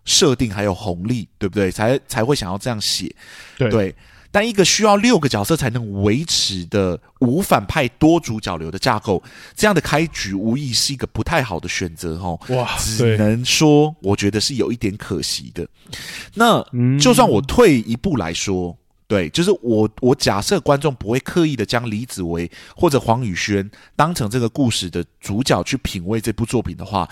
[0.07, 1.69] 设定还有红利，对不对？
[1.69, 3.15] 才才会想要这样写，
[3.59, 3.69] 对。
[3.69, 3.95] 对
[4.29, 9.23] 但一个需要六个角色才能维持的无反派多主角流的架构，
[9.55, 12.39] 这样的开局无疑是一个不太好的选择哦。
[12.49, 15.65] 哇，只能说我觉得是有一点可惜的。
[16.35, 16.63] 那
[16.99, 27.07] 就算我退一步来说，对，就是我我假设观众不会刻意的将李子维或者黄宇轩当成这个故事的主角去品味这部作品的话，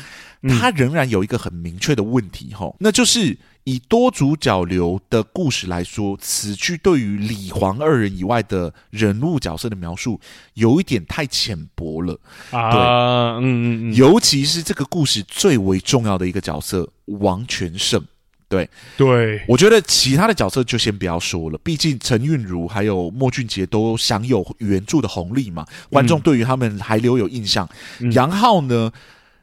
[0.60, 3.38] 他仍然有一个很明确的问题哈，那就是。
[3.68, 10.22] 以多主角流的故事来说，此剧对于李黄二人以外的人物角色的描述
[10.54, 12.14] 有一点太浅薄了
[12.52, 12.72] 啊！
[12.72, 18.06] 对，嗯嗯嗯，尤其是这个故事最为重要的一个角色王全胜，
[18.48, 27.68] 对对，我觉得其他的角色就先不要说了，毕竟陈韵如还有莫俊杰都享有原著的红利嘛，观众对于他们还留有印象。
[28.00, 28.92] 嗯、杨浩呢？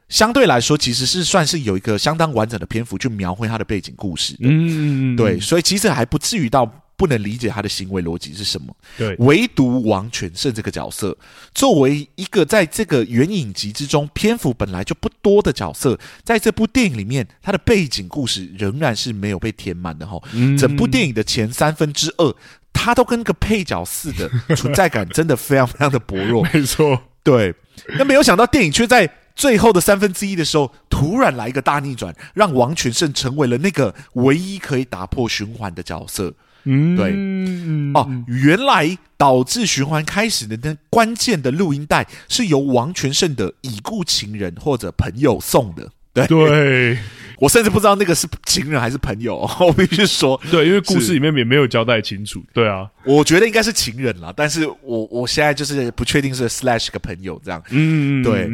[0.09, 4.41] 相对来说，其实是算是有一个相当完整的篇幅去描绘他的背景故事的。
[4.43, 6.69] 嗯，对，所以其实还不至于到
[7.03, 8.73] 不能理解他的行为逻辑是什么。
[8.97, 11.17] 对，唯独王全胜这个角色，
[11.53, 20.17] 作为一个在这个原影集之中篇幅本来就不多的角色，在这部电影里面，他的背景故事仍然是没有被填满的哈。
[20.57, 22.33] 整部电影的前三分之二，
[22.71, 26.47] 他都跟个配角似的，存在感真的非常非常的薄弱。
[26.53, 27.53] 没错，对。
[27.97, 36.31] 那没有想到电影却在最后的三分之一的时候，突然来一个大逆转，让王全胜成为了那个唯一可以打破循环的角色。
[36.65, 45.89] 嗯，对，哦，原来导致循环开始的那关键的录音带是由王全胜的已故情人或者朋友送的。
[46.13, 46.97] 对，对。
[47.39, 52.41] 我甚至不知道那个是情人还是朋友，我必须说， 对，因为故事里面也没有交代清楚。
[52.53, 57.61] 对啊，我觉得应该是情人啦，但是我我现在就是不确定是 slash 个朋友这样。
[57.71, 58.49] 嗯，对，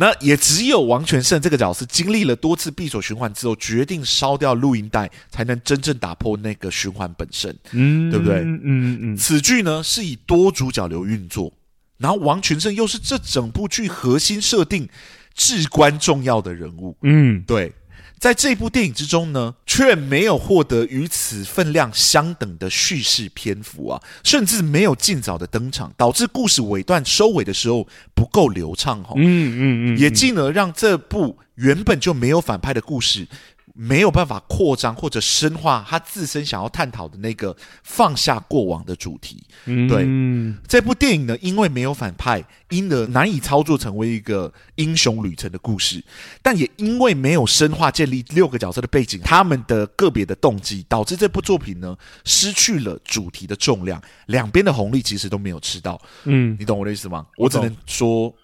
[0.00, 7.54] 那也只有王全胜这个角色经历了多次闭锁循环之后，决定烧掉录音带，才能真正打破那个循环本身。
[7.72, 8.36] 嗯，对不对？
[8.36, 9.16] 嗯嗯嗯。
[9.18, 11.52] 此剧呢是以多主角流运作，
[11.98, 14.88] 然后王全胜又是这整部剧核心设定。
[15.32, 17.72] 至关重要的人物，嗯，对，
[18.20, 33.26] 在这部电影之中呢，却没有获得与此分量相等的叙事篇幅啊，甚至没有尽早的登场，导致故事尾段收尾的时候不够流畅哈，嗯嗯嗯，也进而让这部原本就没有反派的故事。
[33.74, 39.42] 没有办法扩张或者深化他自身想要探讨的那个放下过往的主题。
[39.66, 46.02] 嗯，对，这部电影呢，因为没有反派，因而难以操作成为一个英雄旅程的故事。
[46.42, 56.00] 但也因为没有深化建立六个角色的背景，他们的个别的动机，导致这部作品呢失去了主题的重量，两边的红利其实都没有吃到。
[56.24, 57.26] 嗯，你懂我的意思吗？
[57.36, 58.34] 我只能说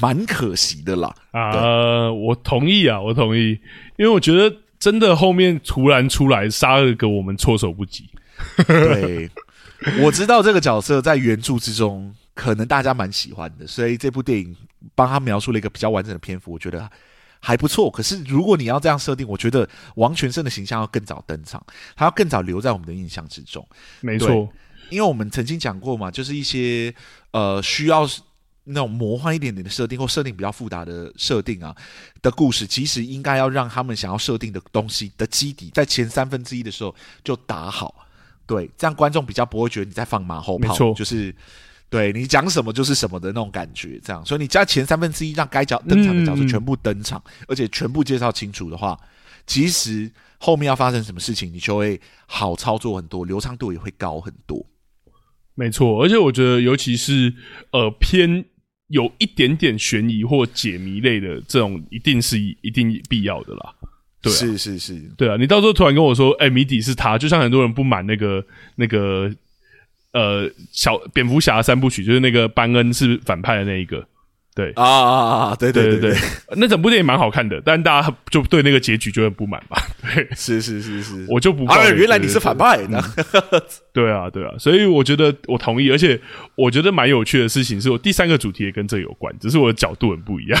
[0.00, 1.14] 蛮可惜的啦。
[1.32, 3.58] 啊，呃，我同意啊，我同意，
[3.96, 4.56] 因为我觉得。
[4.80, 8.08] 真的后面突然出来杀了个我们措手不及。
[8.64, 9.28] 对，
[10.00, 14.56] 我知道这个角色在原著之中可能大家蛮喜欢的，所以这部电影
[14.94, 16.88] 帮他描述了一个比较完整的篇幅，我觉得
[17.40, 17.90] 还不错。
[17.90, 21.60] 可是如果你要这样设定，我觉得王全胜的形象要更早登场，
[21.96, 23.66] 他要更早留在我们的印象之中。
[24.00, 24.48] 没错，
[24.90, 26.94] 因为我们曾经讲过嘛，就是一些
[27.32, 28.08] 呃需要。
[28.68, 31.74] 那种魔幻一点点的设定，或设定比较复杂的设定啊
[32.20, 38.06] 的故事，其实应该要让他们想要设定的东西的基底，在前三分之一的时候就打好，
[38.46, 41.34] 对，这样观众比较不会觉得你在放马后炮，没错，就是
[41.88, 48.98] 对你讲什么就是什么的那种感觉，这样，所以你加前三分之一让该角登场的角色全部登场，嗯、而且全部介绍清楚的话，
[49.46, 54.66] 其实后面要发生什么事情，你就会好操作很多，流畅度也会高很多。
[55.54, 57.34] 没错，而且我觉得，尤其是
[57.72, 58.44] 呃偏。
[58.88, 63.74] 有一点点悬疑或解谜类的这种，一定是一定必要的啦。
[64.20, 65.36] 对啊，是是是，对啊。
[65.36, 68.44] 你到时候突然跟我说，哎、欸，谜底是他，就像很多人不满那个
[68.76, 69.32] 那个
[70.12, 74.06] 呃小蝙蝠侠三部曲，就是那个班恩是反派的那一个。
[74.58, 75.54] 对啊啊啊！
[75.54, 76.20] 对对对对，对，
[76.56, 79.80] 那整部电影蛮好看的，但大家就对那个结局就很不满吧？
[80.02, 83.00] 对，是是是是，我就不啊，原来你是反派呢？
[83.92, 86.20] 对啊对啊，所以我觉得我同意，而且
[86.56, 90.60] 我觉得蛮有趣的事情是我第三个主题也跟这有关，只是我的角度很不一样。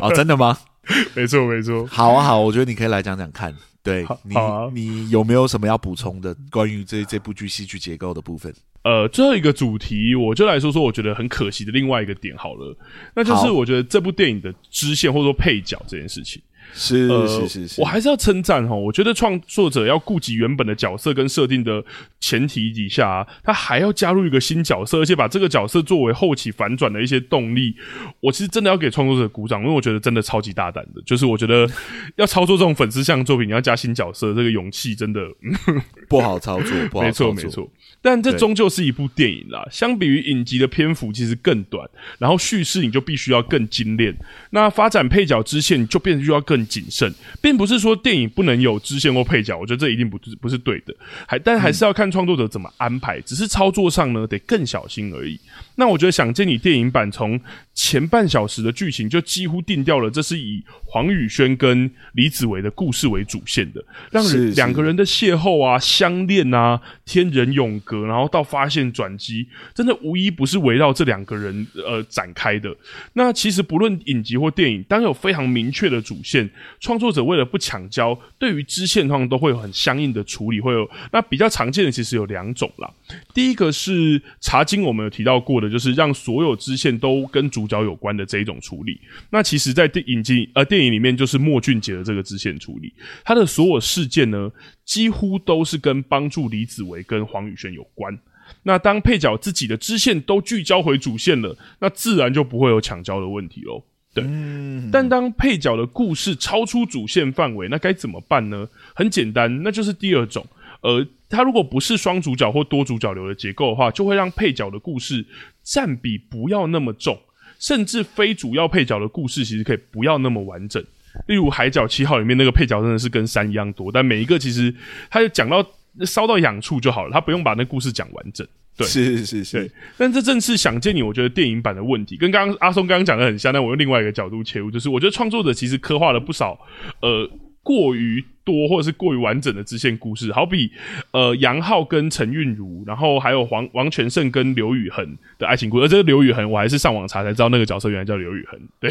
[0.00, 0.56] 哦，真的吗？
[1.16, 1.84] 没错没错。
[1.88, 8.54] 好啊好，我觉得你可以来讲讲看，对你你有没有什么要补充的关于这这部剧戏剧结构的部分？
[8.84, 12.76] 呃，最后一个主题，我就来说说我觉得很可惜的另外一个点好了，
[13.14, 16.42] 那就是我觉得这部电影的支线或者说配角这件事情。
[16.72, 18.74] 是是是是，我还是要称赞哈。
[18.74, 21.84] 我觉得创作者要顾及原本的角色跟设定的
[22.20, 27.74] 前提底下啊，他还要加入一个新角色，而且把这个角色作为后期反转的一些动力。
[28.20, 31.02] 我其实真的要给创作者鼓掌，因为我觉得真的超级大胆的。
[31.04, 31.68] 就是我觉得
[32.16, 35.20] 要操作这种粉丝向作品，你要加新角色，这个勇气真的
[36.08, 36.72] 不好操作。
[36.90, 37.70] 不好操作，没错没错。
[38.00, 44.12] 但这终究是一部电影啦，相比于影集的篇幅其实更短，然后叙事你就必须要更精炼，
[44.50, 50.94] 那发展配角支线就变得就要更谨慎，并不是说电影不能有支线或配角，我觉得这一定不是不是对的，
[51.26, 55.38] 还但还是要看创作者怎么安排，只是操作上呢得更小心而已。
[55.74, 57.40] 那我觉得《想见你》电影版从
[57.74, 72.74] 前半小时的剧情就几乎定掉了，这是以黄宇轩跟李子维的故事为主线的，让人两个人的邂逅啊、相恋啊、天人永隔，然后到发现转机，真的无一不是围绕这两个人呃展开的。
[73.14, 82.90] 那其实不论影集或电影，当有非常明确的主线，创作者为了不抢焦，对于支线通常都会有很相应的处理，会有那比较常见的其实有两种啦。
[83.32, 89.00] 第一个是茶经，我们有提到过的，就是让所有支线都跟主角有关的这一种处理。
[89.30, 92.92] 那其实，在电影机呃电影里面，就是莫俊杰的这个支线处理，
[93.24, 94.50] 他的所有事件呢，
[94.84, 98.18] 几乎都是跟帮助李子维跟黄宇轩有关。
[98.64, 103.82] 那当配角自己的支线都聚焦回主线了，那自然就不会有抢焦的问题喽。
[104.14, 108.68] 对，嗯、但当配角的故事超出主线范围，那该怎么办呢？
[108.94, 110.46] 很简单，那就是第二种。
[110.82, 115.24] 呃，他如果不是双主角或多主角流的结构的话，就会让配角的故事
[115.62, 117.18] 占比不要那么重，
[117.62, 120.82] 甚至非主要配角的故事其实可以不要那么完整。
[121.28, 124.74] 例如《海角七号》里面那个配角真的是跟山一样多，但每一个其实
[125.08, 125.64] 他就讲到
[126.04, 128.46] 烧到痒处就好了，他不用把那故事讲完整。
[128.76, 129.72] 对，是是是是。
[129.96, 136.58] 但这正是想见你，我觉得电影版的问题跟刚刚阿松刚刚讲的很像，但我用另外一个角度切入，就是我觉得创作者其实刻画了不少
[137.00, 137.30] 呃。
[137.64, 140.70] 过于多或者是过于完整的支线故事，好比
[141.12, 145.84] 呃杨浩跟陈韵如，然后还有黄王全胜跟刘宇恒的爱情故事。
[145.84, 148.60] 而这个刘宇恒，我还是上网查才知道那个角色原来叫刘宇恒。
[148.80, 148.90] 对，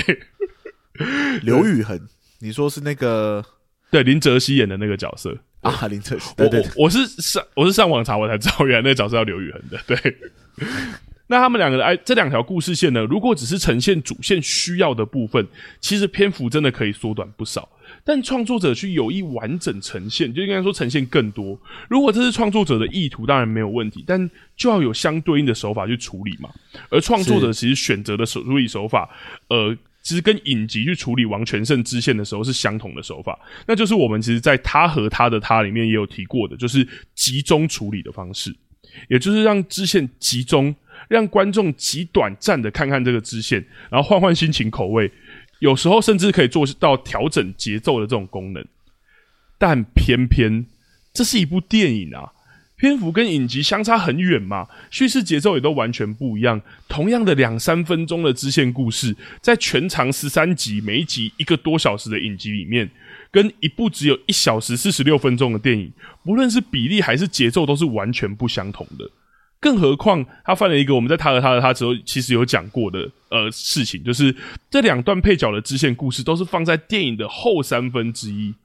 [1.44, 2.00] 刘宇恒，
[2.40, 3.44] 你说是那个
[3.90, 5.88] 对林哲熙演的那个角色啊？
[5.88, 9.80] 林哲熙，对对，对我，我是上我是上网查我才知道原来那个角色叫刘宇恒的。
[9.86, 10.18] 对，
[11.28, 15.46] 那他们两个的爱这两条故事线呢，如果只是呈现主线需要的部分，
[15.80, 17.68] 其实篇幅真的可以缩短不少。
[18.04, 21.60] 但创作者去有意完整呈现，就应该说呈现更多。
[21.88, 26.50] 如果这是创作者的意图，当然没有问题，但就要有相对应的手法去处理嘛。
[26.90, 29.10] 而创作者其实选择的手处理手法，
[29.50, 33.38] 呃，其实跟影集去处理王全胜支线的时候是相同的手法，
[33.68, 38.52] 那就是我们其实在他和他的他里面也有提过的，就是集中处理的方式，
[39.10, 40.76] 也就是让支线集中，
[41.08, 45.12] 让观众极短暂的看看这个支线，然后换换心情口味。
[45.62, 48.66] 有时候甚至可以做到调整节奏的这种功能，
[49.60, 50.66] 但偏偏
[51.14, 52.34] 这是一部电影啊，
[52.76, 56.60] 篇幅跟影集相差很远嘛，叙事节奏也都完全不一样。
[56.88, 62.90] 同样的两三分钟的支线故事，在全长十三集、每一集一个多小时的影集里面，
[63.30, 65.94] 跟一部只有一小时四十六分钟的电影，
[66.26, 69.08] 不论是比例还是节奏，都是完全不相同的。
[69.62, 74.36] 更何况，他犯了一个我们在他和他的他之后其实有讲过的呃事情，就是
[74.72, 78.56] 这两段配角的支线故事都是放在电影的后三分之一，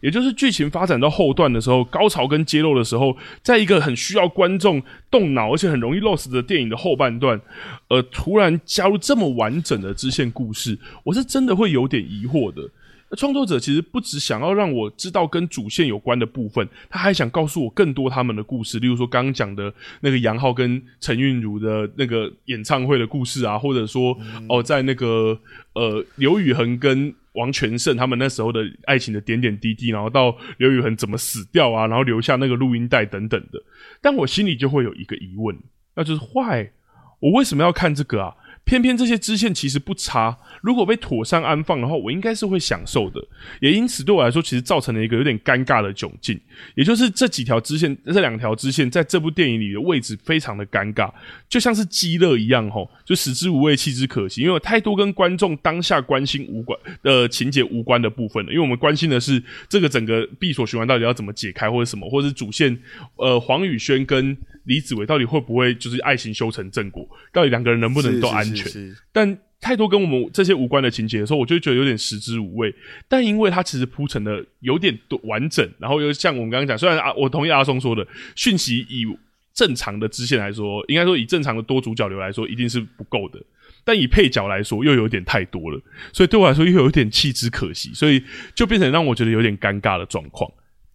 [0.00, 7.40] 也就是剧情发展到后段的时候，高潮跟揭露的时候，在一个很需要观众动脑而且很容易 lost 的电影的后半段，
[7.86, 12.68] 呃，突然加入这么完整的支线故事，我是真的会有点疑惑的。
[13.16, 25.38] 创作者其实不只想要让我知道跟主线有关的部分，他还想告诉我更多他们的故事，例如说刚刚讲的那个杨浩跟陈韵如的那个演唱会的故事啊，或者说、嗯、哦，在那个
[25.74, 33.60] 呃刘宇恒跟王全胜他们那时候的爱情的点点滴滴，然后到刘宇恒怎么死掉啊，然后留下那个录音带等等的，
[34.00, 35.56] 但我心里就会有一个疑问，
[35.96, 36.70] 那就是坏，
[37.18, 38.34] 我为什么要看这个啊？
[38.64, 43.20] 偏偏这些支线其实不差，如果被妥善安放的话，我应该是会享受的。
[43.60, 46.38] 也因此对我来说，其实造成了一个有点尴尬的窘境，
[46.76, 51.10] 也就是这几条支线，这两条支线在这部电影里的位置非常的尴尬，
[51.48, 54.42] 就像是鸡肋一样，吼，就食之无味，弃之可惜。
[54.42, 62.78] 因为有太多跟观众当下关心无关的情节无关的部分了，因为我们关心的是这个整个闭锁循环到底要怎么解开，或者什么，或者是主线，
[63.16, 64.36] 呃，黄宇轩跟。
[64.64, 67.08] 李子维到底会不会就是爱情修成正果？
[67.32, 68.64] 到底两个人能不能都安全？
[68.64, 72.74] 是是是是，但太多跟我们这些无关的情节的时候，我就觉得有点食之无味。
[73.08, 79.04] 但因为它其实铺陈的有点完整，然后又像我们刚刚讲，虽然啊，我同意阿松说的，讯息以
[79.52, 83.38] 正常的支线来说，应该说以正常的多主角流来说，一定是不够的。
[83.84, 85.80] 但以配角来说，又有点太多了，
[86.12, 88.22] 所以对我来说又有点弃之可惜，所以
[88.54, 90.50] 就变成让我觉得有点尴尬的状况。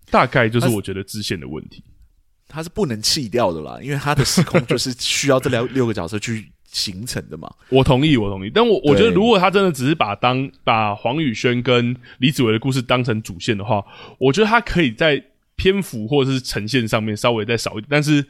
[0.09, 1.83] 大概就是我觉得支线的问题。
[2.47, 7.49] 它是不能弃掉的啦，因为它的时空就是需要这六六个角色去形成的嘛。
[7.69, 8.51] 我同意，我同意。
[8.53, 13.81] 但我我觉得，如果他真的只是把当把黄宇轩跟李子维的故事当成主线的话，
[14.17, 15.23] 我觉得他可以在
[15.55, 17.87] 篇幅或者是呈现上面稍微再少一点。
[17.89, 18.25] 但是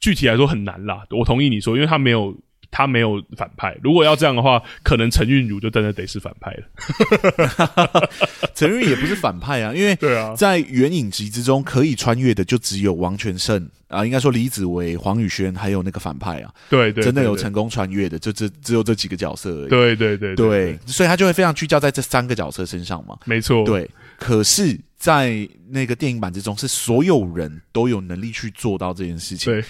[0.00, 1.04] 具体来说很难啦。
[1.10, 2.34] 我同意你说，因为他没有。
[2.70, 8.08] 他没有反派，如果要这样的话，可能陈韵如就真的得是反派了。
[8.54, 16.54] 陈韵也不是反派啊，因为对啊，在原影集之中可以穿越的就只有王全胜啊，应该说李子维、黄宇轩还有那个反派啊。
[16.68, 19.68] 对对，真的有成功穿越的，就只只有这几个角色而已。
[19.68, 23.18] 对对对对，所以他就会非常聚焦在这三个角色身上嘛。
[23.24, 23.90] 没错，对。
[24.16, 29.52] 可是，在那个电影版之中，是所有人都有能力去做到这件事情。
[29.52, 29.64] 对。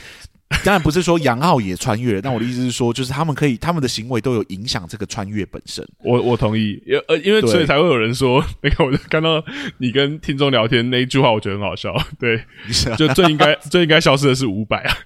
[0.65, 5.87] 当然不是说杨浩也穿越了，但我的意思是说，就是他们可以，他们的行为都有影响这个穿越本身。
[6.03, 9.43] 我我同意，因呃，因为所以才会有人说， 那个我就看到
[9.79, 11.95] 你跟听众聊天那一句话，我觉得很好笑。
[12.19, 12.45] 对，
[12.99, 14.97] 就最应该最应该消失的是五百啊。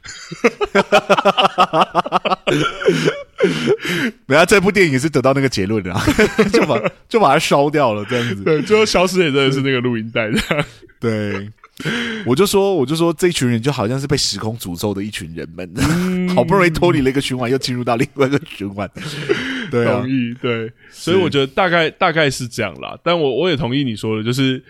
[4.26, 6.02] 等下这部电影也是得到那个结论啊，
[6.50, 8.42] 就把就把它烧掉了，这样子。
[8.42, 10.40] 对，最后消失也真的是那个录音带的。
[10.98, 11.50] 对。
[12.24, 18.88] 我就说，我就说，这一群人就好像是被时空诅咒的一群人们，嗯、 好不容易脱离了一个循环，又进入到另外一个循环。
[19.72, 22.96] 对啊，同意，对，所以我觉得大概大概是这样啦。
[23.02, 24.62] 但我我也同意你说的，就是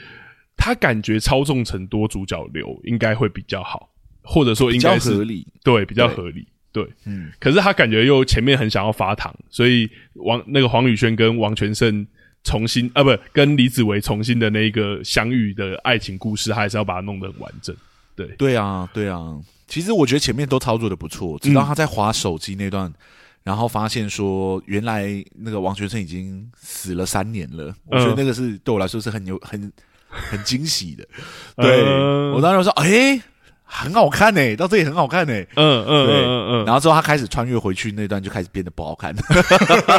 [0.57, 3.91] 他感觉操纵成多主角流应该会比较好，
[4.23, 7.31] 或者说应该是合理，对，比较合理，对，对嗯。
[7.39, 12.07] 可是他感觉又前面很想要发糖，所以王那个黄宇轩跟王全胜。
[12.45, 17.75] 重新啊，不，跟李子维重新的那个相遇的爱情故事，还是要把它弄得很完整。
[18.15, 19.37] 对，对啊，对啊。
[19.67, 22.95] 其实我觉得前面都操作的不错，直到他在划手机那段，嗯、
[23.43, 27.75] 然后发现说原来那个王全胜已经死了三年了。
[27.87, 29.73] 我觉得那个是对我来说是很有很
[30.09, 31.05] 很惊喜的。
[31.57, 33.23] 对、呃、我当时说，哎、欸。
[33.65, 35.49] 很好看呢、欸，到这里很好看呢、欸。
[35.57, 36.65] 嗯嗯嗯嗯嗯。
[36.65, 39.15] 然后之后他开始穿越回去那段就开始变得不好看，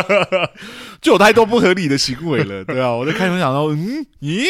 [1.01, 2.63] 就有太多不合理的行为了。
[2.63, 4.45] 对啊， 我在开头想说，嗯，咦，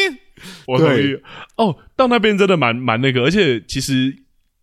[0.66, 1.18] 我同意。
[1.56, 4.14] 哦，到那边真的蛮蛮那个，而且其实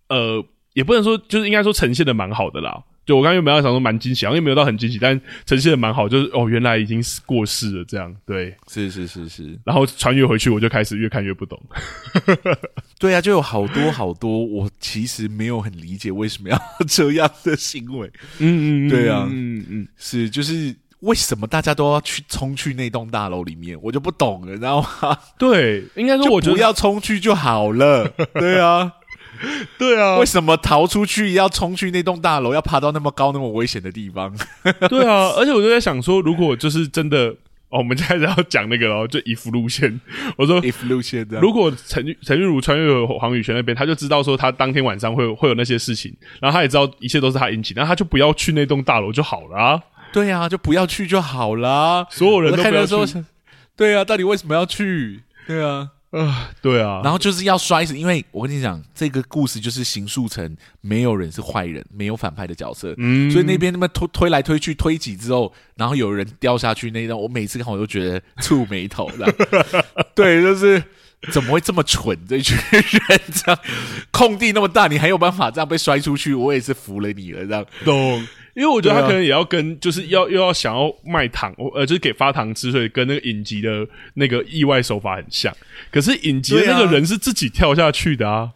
[0.09, 0.43] 呃，
[0.73, 2.83] 也不能说，就是应该说呈现的蛮好的啦。
[3.05, 8.15] 就我刚刚原本要想说蛮惊喜，好像又没有到很惊喜，但呈现的蛮好，就是哦，原来已经过世了这样。
[8.25, 9.59] 对，是是是是。
[9.65, 11.61] 然后穿越回去，我就开始越看越不懂。
[12.99, 18.09] 对啊，就有好多好多，我其实没有很理解为什么要 这样的行为。
[18.39, 25.17] 嗯嗯，对啊，嗯嗯，是就是为什么大家都要去冲去那栋大楼里面，我就不懂了，知道吗？
[25.37, 28.07] 对，应该说我觉得不要冲去就好了。
[28.33, 28.89] 对啊。
[29.77, 34.33] 对啊，为什么逃出去要冲去那栋大楼，要爬到那么高、那么危险的地方？
[34.89, 37.35] 对啊，而且我就在想说，如果就是真的，
[37.69, 39.99] 哦，我们现在要讲那个喽，就 if 路线。
[40.37, 49.81] 我说 if 路线，如果陈陈玉茹穿越黄宇轩那边，他就知道说他当天晚上会会有那些事情，然后他也知道一切都是他引起，那他就不要去那栋大楼就好了啊。
[50.11, 52.05] 对啊，就不要去就好了。
[52.11, 53.23] 所有人都不要去。
[53.75, 55.23] 对啊，到底为什么要去？
[55.47, 55.89] 对啊。
[56.13, 69.33] 啊，对啊，然后就是要摔死，因为我跟你讲，这个故事就是形塑成没有人是坏人，没有反派的角色，嗯，所以那边那么推推来推去，推挤之后，然后有人掉下去那一段，我每次看我都觉得触眉头的，
[70.13, 70.83] 对，就是
[71.31, 72.15] 怎么会这么蠢？
[72.29, 73.59] 这群人这样，
[74.11, 76.35] 空地那么大，你还有办法这样被摔出去？
[76.35, 78.27] 我也是服了你了，这样懂。
[78.55, 85.51] 因为我觉得他可能也要跟，就是要又要想要卖糖，呃，就是给发糖吃，所以跟那个影集的那个意外手法很像。
[85.91, 88.51] 可是影集的那个人是自己跳下去的啊，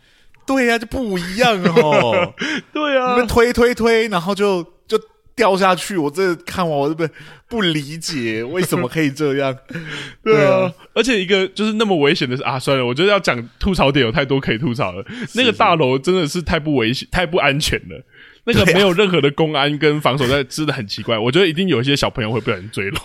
[0.46, 2.34] 对呀、啊，就不一样哦。
[2.72, 5.02] 对啊，你们推推推，然后就就
[5.36, 5.98] 掉下去。
[5.98, 7.08] 我这看完我这不
[7.50, 9.58] 不理解为什么可以这样？
[10.24, 15.04] 对啊，而且一个就是那么危险的是啊，算了，我觉得要讲吐槽点有太多可以吐槽了。
[15.34, 18.00] 那个大楼真的是太不危险、太不安全了。
[18.48, 21.20] 那个没有任何的公安跟防守在，真的很奇怪。
[21.20, 23.00] 我觉得一定有一些小朋友会被人追漏。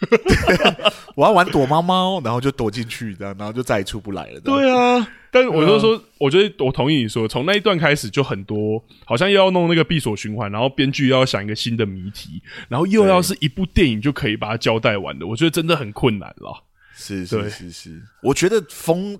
[1.14, 4.40] 我要玩躲猫猫，然后就躲进去，这样，然后就再也出不来了。
[4.40, 16.64] 对啊，但是我就说，我觉得我同意你说，从那一段开始就很多，好像又要弄那个闭锁循环，然后编剧又要想一个新的谜题，然后又要是一部电影就可以把它交代完的，我觉得真的很困难了。
[17.00, 19.16] 是是是是，我觉得风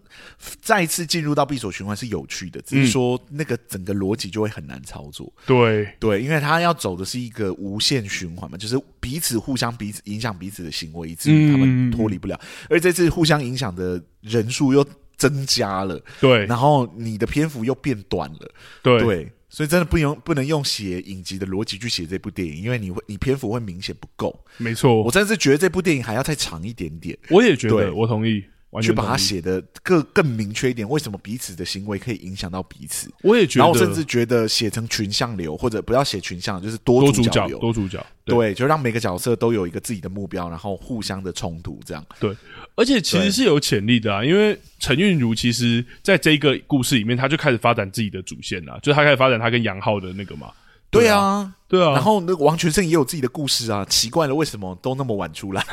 [0.61, 5.33] 再次进入到闭锁循环是有趣的，只是说那个整个逻辑就会很难操作。
[5.47, 5.89] 对。
[6.01, 12.39] 对，因为他要走的是一个无限循环嘛，就是彼此互相彼此影响彼此的行为，以至于他们脱离不了。
[12.43, 14.85] 嗯、而这次互相影响的人数又
[15.17, 18.51] 增加了，对，然后你的篇幅又变短了，
[18.83, 18.99] 对。
[18.99, 24.45] 对所以真的不用不能用写影集的逻辑去写这部电影，因为你会你篇幅会明显不够。
[24.59, 27.17] 没错，我真的是觉得这部电影还要再长一点点。
[27.31, 28.45] 我也觉得，我同意，
[28.83, 30.89] 去把它写的更更明确一点。
[30.89, 33.11] 为什么彼此的行为可以影响到彼此？
[33.23, 38.05] 我也觉得，然后我甚至觉得写成群像流，或者不要写群像，就是多主角流，多主角。
[38.25, 42.05] 对，对，就让每个角色都有一个自己的目标，然后互相的冲突，这样。
[42.21, 42.37] 对。
[42.75, 50.49] 而且其实是有潜力的啊，因为陈韵如其实在这个故事里面，他就开始发展自己的主线了，就是他开始发展他跟杨浩的那个嘛。
[50.91, 51.93] 对啊，对啊。
[51.93, 55.65] 然后那个王全胜也有自己的故事啊，奇怪了，为什么都那么晚出来？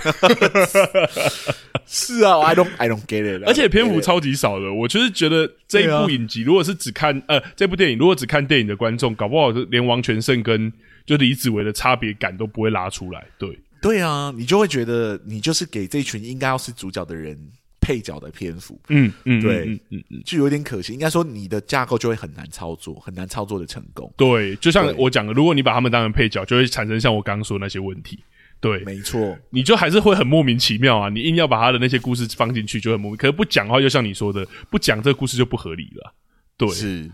[1.87, 3.43] 是啊，I don't I don't get it。
[3.47, 10.71] 而且篇幅超级少的，我就是觉得这一部影集，如果是只看呃这部电影，如果只看电影的观众，搞不好连王全胜跟
[11.05, 13.25] 就李子维的差别感都不会拉出来。
[13.37, 13.57] 对。
[13.81, 17.37] 对啊，你就会觉得你就是给这群应该要是主角的人
[17.85, 20.91] 配角的篇幅，嗯嗯，对，嗯嗯嗯，就有点可惜。
[20.91, 24.11] 应该说你的架构就会很难操作，很难操作的成功。
[24.17, 28.17] 对，就像我讲的，如果你把他们当成配角，就会产生像我刚刚说的那些问题。
[28.59, 31.09] 对，没错，你就还是会很莫名其妙啊！
[31.09, 33.17] 你硬要把他的那些故事放进去，就很莫名。
[33.17, 36.11] 可是不讲的话，就像你说的，不讲这个故事就不合理了。
[36.57, 37.11] 对，是，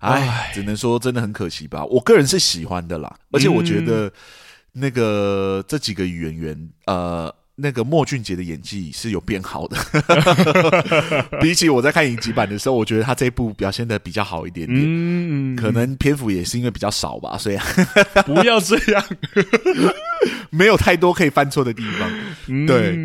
[0.00, 1.82] 哎，只能说真的很可惜吧。
[1.86, 4.12] 我个人是喜欢的啦，而且我觉得
[4.72, 7.34] 那个这几个演员，呃。
[7.56, 9.76] 那个莫俊杰的演技是有变好的，
[11.40, 14.80] 比起我在看影集版的时候，我觉得他这一部表现的比较好一点点。
[14.84, 17.58] 嗯，可能篇幅也是因为比较少吧，所以。
[18.26, 19.04] 不要这样，
[20.50, 22.66] 没有太多可以犯错的地方。
[22.66, 22.96] 对，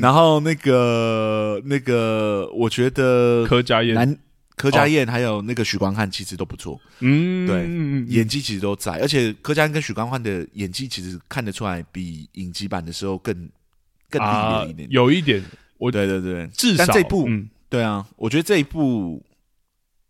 [0.00, 4.16] 然后那个那个，我觉得柯佳嬿、
[4.56, 6.80] 柯佳嬿还有那个许光汉其实都不错。
[7.00, 13.50] 嗯，对，演技其实都在，而且柯佳嬿跟许光汉的演技其实看得出来，比影集版的时候更。
[14.18, 14.22] 更
[14.90, 15.42] 有一点，
[15.78, 17.26] 我对对对，至少这一部，
[17.68, 19.24] 对啊，我觉得这一部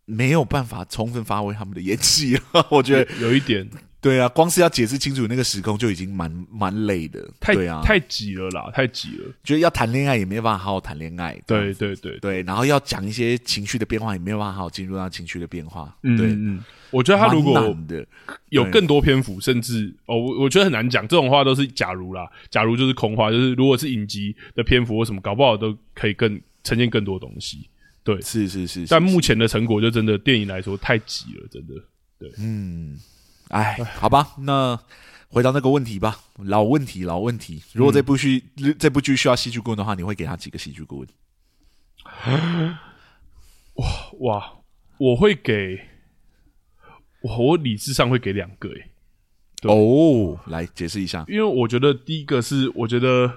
[0.05, 2.41] 没有办法充分发挥他们的演技了。
[2.69, 3.67] 我觉得有一点，
[4.01, 9.33] 对啊，光是要解释清楚那个时空就已经蛮蛮累的，太对啊，太挤了啦，太挤了。
[9.43, 16.27] 觉得要谈恋爱也没有办法好好谈恋爱，对对对对，然后要讲一些情绪的变化也没有办法好好进入到情绪的变化，对。
[16.27, 16.61] 嗯。
[16.93, 17.75] 我觉得他如果
[18.49, 21.05] 有更多篇幅，甚至哦，我我觉得很难讲。
[21.07, 23.31] 这种话都是假如啦，假如就是空话。
[23.31, 27.67] 就是如果是影集的篇幅或什么，搞不好都可以更呈现更多东西。
[28.03, 28.85] 对，是是是。
[28.87, 31.73] 但目前的成果就真的电影来说太急了，真的。
[32.19, 32.97] 对，嗯，
[33.49, 34.79] 哎，好吧，那
[35.29, 37.61] 回到那个问题吧，老问题，老问题。
[37.73, 38.43] 如果这部剧
[38.77, 41.07] 这部剧需要戏剧顾问的话，你会给他几个戏剧顾问？
[43.75, 43.87] 哇
[44.19, 44.53] 哇，
[44.99, 45.92] 我会给。
[47.23, 48.75] 我我理智上会给两个诶、
[49.63, 53.31] 欸，哦，来解释一下，因为我觉得第一个是我觉得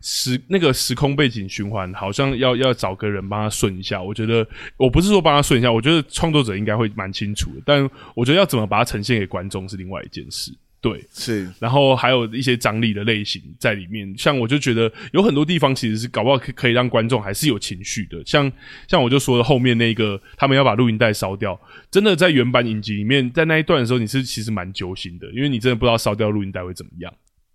[0.00, 10.52] 时那个时空背景循环好像要要找个人帮他顺一下，我觉得我不是说帮他顺一下，我觉得创作者应该会蛮清楚的，但我觉得要怎么把它呈现给观众是另外一件事。
[10.82, 18.50] 对，是，然后还有一些张力的类型在里面，像我就觉得有很多地方其实是搞不好可可以让观众还是有情绪的，像
[18.88, 21.60] 像我就说的后面那个他们要把录音带烧掉，
[21.90, 27.12] 真的在原版影集里面，在那一段的时候你是其实蛮揪心的，因为你真的不知道烧掉录音带会怎么样。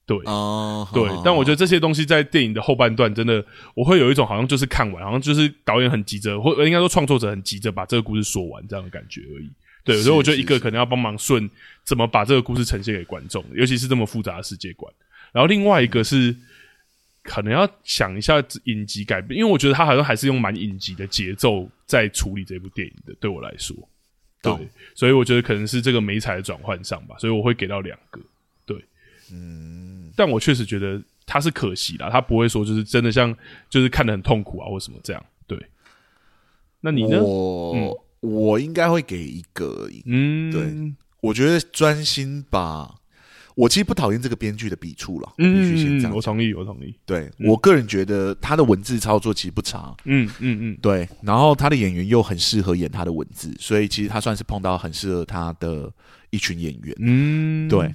[0.08, 9.50] 对，哦，对，但我觉得这些东西在电影的后半段真的，我会有一种好像就是看完，好像就是导演很急着，或应该说创作者很急着把这个故事说完这样的感觉而已。
[9.86, 11.48] 对，所以我觉得一个可能要帮忙顺
[11.84, 14.92] 怎么把这个故事呈现给观众，尤其是这么复杂的世界观。
[15.32, 16.36] 然后另外一个是
[17.22, 23.14] 可能要想一下影集改变，因为我觉得他好像还是用蛮影集的节奏在处理这部电影的。
[23.20, 23.76] 对我来说，
[24.42, 28.20] 对，所以我觉得可能是这个媒材的转换上吧，所以我会给到两个。
[28.66, 28.84] 对，
[29.32, 33.36] 嗯，但我确实觉得他是可惜啦，他不会说就是真的像
[33.70, 35.24] 就是看得很痛苦啊或什么这样。
[35.46, 35.64] 对，
[36.82, 37.22] 那你呢？
[37.22, 38.05] 我嗯。
[38.26, 42.96] 我应该会给一个而已，嗯，对，我觉得专心吧，
[43.56, 55.92] 我其实不讨厌这个编剧的笔触了，嗯，我必须先这样，我同意，我同意，对，我个人觉得他的文字操作其实不差，嗯嗯嗯，对，然后他的演员又很适合演他的文字，所以其实他算是碰到很适合他的
[56.32, 57.94] 一群演员，嗯，对。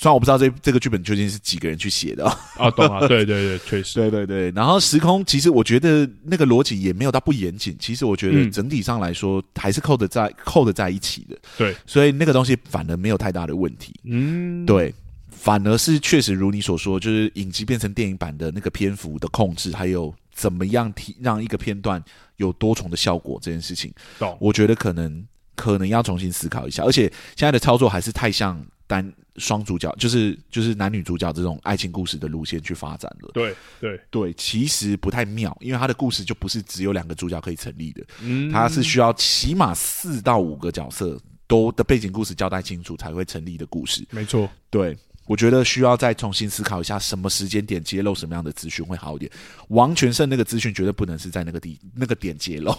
[0.00, 4.50] 虽然我不知道这这个剧本究竟是几个人去写的啊， 啊，懂啊，对对对，确实， 对对对。
[4.52, 11.36] 然后时空其实我觉得那个逻辑也没有到不严谨，其实我觉得整体上来说还是扣的在扣的在一起的。
[11.56, 13.92] 对，所以那个东西反而没有太大的问题。
[14.04, 14.94] 嗯，对，
[15.32, 22.00] 反而是确实如你所说，就是影集变成电影版的那个篇幅的控制，还有怎么样提让一个片段
[22.36, 24.38] 有多重的效果这件事情，懂？
[24.40, 25.26] 我觉得可能
[25.56, 27.02] 可能要重新思考一下，而且
[27.34, 29.14] 现在的操作还是太像单。
[29.36, 41.16] 双主角就是就是男女主角这种爱情故事的路线去发展了，对对对，其实不太妙，因为他的故事就不是只有两个主角可以成立的，嗯，他是需要起码四到五个角色
[41.46, 44.98] 都的背景故事交代清楚才会成立的故事，没错，对。
[45.28, 49.30] 我觉得需要再重新思考一下，什么时间点揭露什么样的资讯会好一点。
[49.68, 52.74] 王全胜那个资讯绝对不能是在那个地那个点揭露，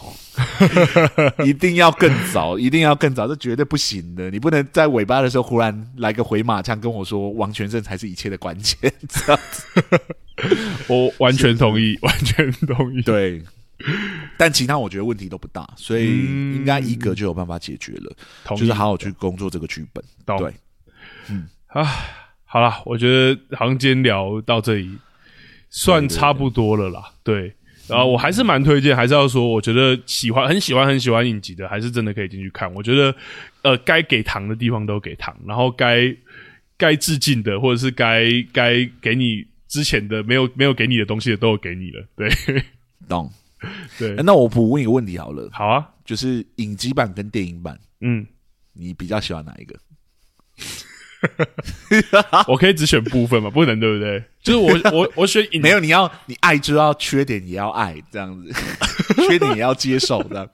[1.45, 4.32] 一定要更早，一定要更早，这绝对不行的。
[4.32, 9.64] 你不能在尾巴的时候忽然来个回马枪跟我说王全胜才是一切的关键，这样子。
[10.89, 13.04] 我完全同意，完全同意。
[13.04, 13.43] 对，
[14.38, 18.12] 但其他我觉得问题都不大，所以应该一个就有办法解决了，
[18.50, 20.04] 嗯、就是好好去工作这个剧本。
[20.26, 20.52] 对，
[21.30, 21.88] 嗯啊。
[22.52, 24.97] 好啦，我觉得好像今天聊到这里
[25.70, 27.14] 算差不多了啦。
[27.24, 27.56] 对，对，对，对，
[27.88, 32.74] 然后我还是蛮推荐，还是要说，我觉得喜欢、很喜欢、很喜欢影集的，还是真的可以进去看。
[32.74, 33.16] 我觉得，
[33.62, 36.12] 呃，该给糖的地方都给糖，然后该
[36.76, 42.04] 该致敬的，或者是该该给你之前的没有没有给你的东西的，都有给你了。
[42.16, 42.30] 对，
[43.08, 43.32] 懂。
[44.00, 48.26] 对，那我补问一个问题好了，好啊，就是影集版跟电影版，嗯，
[48.74, 49.76] 你比较喜欢哪一个？
[52.48, 53.50] 我可以只选部分嘛？
[53.50, 54.24] 不能对不对？
[54.42, 58.54] 就是我我 我选影，没有，你要你爱就要缺点也要爱这样子，
[59.28, 60.50] 缺点也要接受这样。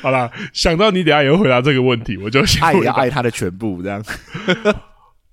[0.00, 4.04] 好啦，想到你等下也会回答这个问题，我就想爱也要爱他的全部这样。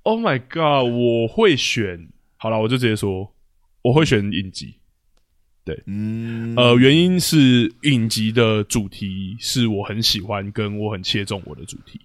[0.03, 0.87] Oh my god！
[0.87, 3.33] 我会选，好了，我就直接说，
[3.81, 4.75] 我会选影集。
[5.65, 11.99] 对，嗯，呃，原因是影集的主题是我很喜欢，跟我很切中我的主题。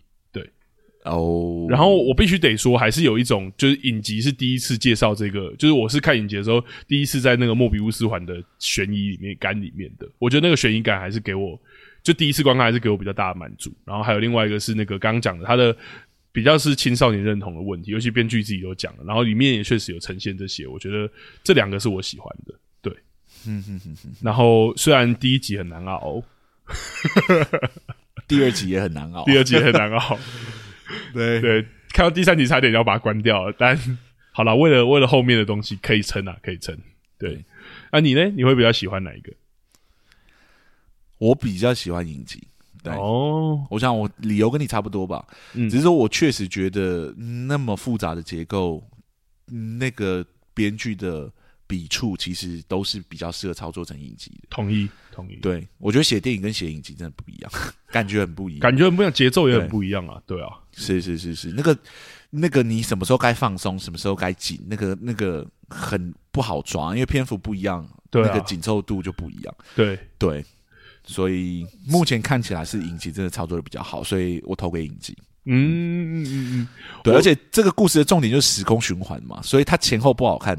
[1.03, 11.61] 对，哦，然后我必须得说，还是有一种，就是影集是第一次介绍这个，就是我是看影集的时候，第一次在那个莫比乌斯环的悬疑里面感里面的，我觉得那个悬疑感还是给我，
[12.03, 13.73] 就第一次观看还是给我比较大的满足。
[13.85, 15.77] 然后还有另外一个是那个刚刚讲的他的。
[16.33, 21.11] 比较是青少年认同的问题，尤其编剧自己都讲了，然后里面也确实有呈现这些，我觉得
[21.43, 22.93] 这两个是我喜欢的，对，
[23.49, 24.13] 嗯哼哼哼。
[24.23, 26.23] 然后虽然第一集很难熬，
[28.29, 30.17] 第二集也很难熬， 第二集也很难熬，
[31.15, 31.63] 对对，
[31.93, 33.79] 看到第三集差点要把它关掉了，但
[34.33, 36.77] 好了，为了为了后面的东西可以撑啊，可以撑。
[37.19, 37.45] 对，
[37.91, 38.25] 那、啊、你呢？
[38.31, 39.33] 你会比较喜欢哪一个？
[41.19, 42.43] 我比较喜欢影集。
[42.83, 47.13] 对哦，我想我理由跟你差不多吧，嗯，只是说我确实觉得
[47.47, 48.83] 那么复杂的结构，
[49.79, 50.25] 那个
[50.55, 51.31] 编剧的
[51.71, 54.49] 笔触其实都是比较适合操作成影集的。
[54.51, 55.37] 同意，同意。
[55.37, 57.53] 对，我觉得写电影跟写影集真的不一样，
[57.93, 60.21] 感觉很不一样，感觉很不一样，节奏也很不一样啊。
[60.27, 61.79] 对，对啊，是是是是，那个
[62.31, 69.55] 那个你什么时候该放松，什么时候该紧，那个那个很不好抓，因为篇幅不一样，对啊，那个紧凑度就不一样。
[69.77, 70.45] 对对。
[71.03, 75.17] 所以目前看起来是影集真的操作的比较好，所以我投给影集。
[75.47, 76.69] 嗯嗯嗯嗯，
[77.03, 80.55] 对，而且这个故事的重点就是时空循环嘛，所以它前后不好看，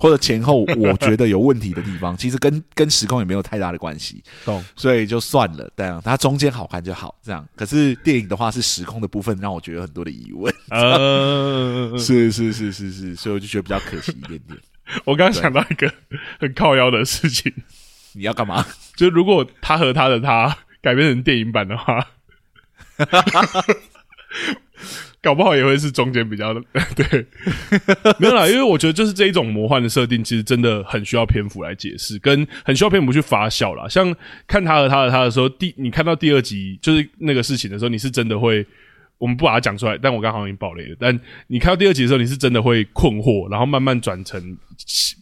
[0.00, 4.24] 或者前后 我觉得有问题的地方，其实跟跟时空也没有太大的关系。
[4.44, 7.14] 懂，所以就算了，这样它中间好看就好。
[7.22, 10.52] 这样，可是电影的话是时空的部分让我觉得很多的疑问。
[10.70, 14.58] 呃， 是是是是是，所以我就觉得比较可惜一点点。
[15.04, 15.92] 我刚刚想到一个
[16.40, 17.52] 很靠腰的事情。
[18.14, 18.66] 你要干嘛？
[18.96, 22.04] 就如果他和他的他改编成电影版的话，
[25.22, 26.62] 搞不好也会是中间比较的
[26.96, 27.26] 对，
[28.18, 33.88] 没有啦，因为我觉得就是这一种魔幻的设定，其实真的很需要篇幅来解释，跟很需要篇幅去发酵啦。
[33.88, 34.14] 像
[34.46, 38.66] 看他和他和他的时候，第你看到第二集就是那个事情的时候，你是真的会。
[39.18, 40.96] 我们不把它讲出来，但我刚好已经爆雷了。
[40.98, 44.56] 但你看到第二集的时候，你是真的会困惑，然后慢慢转成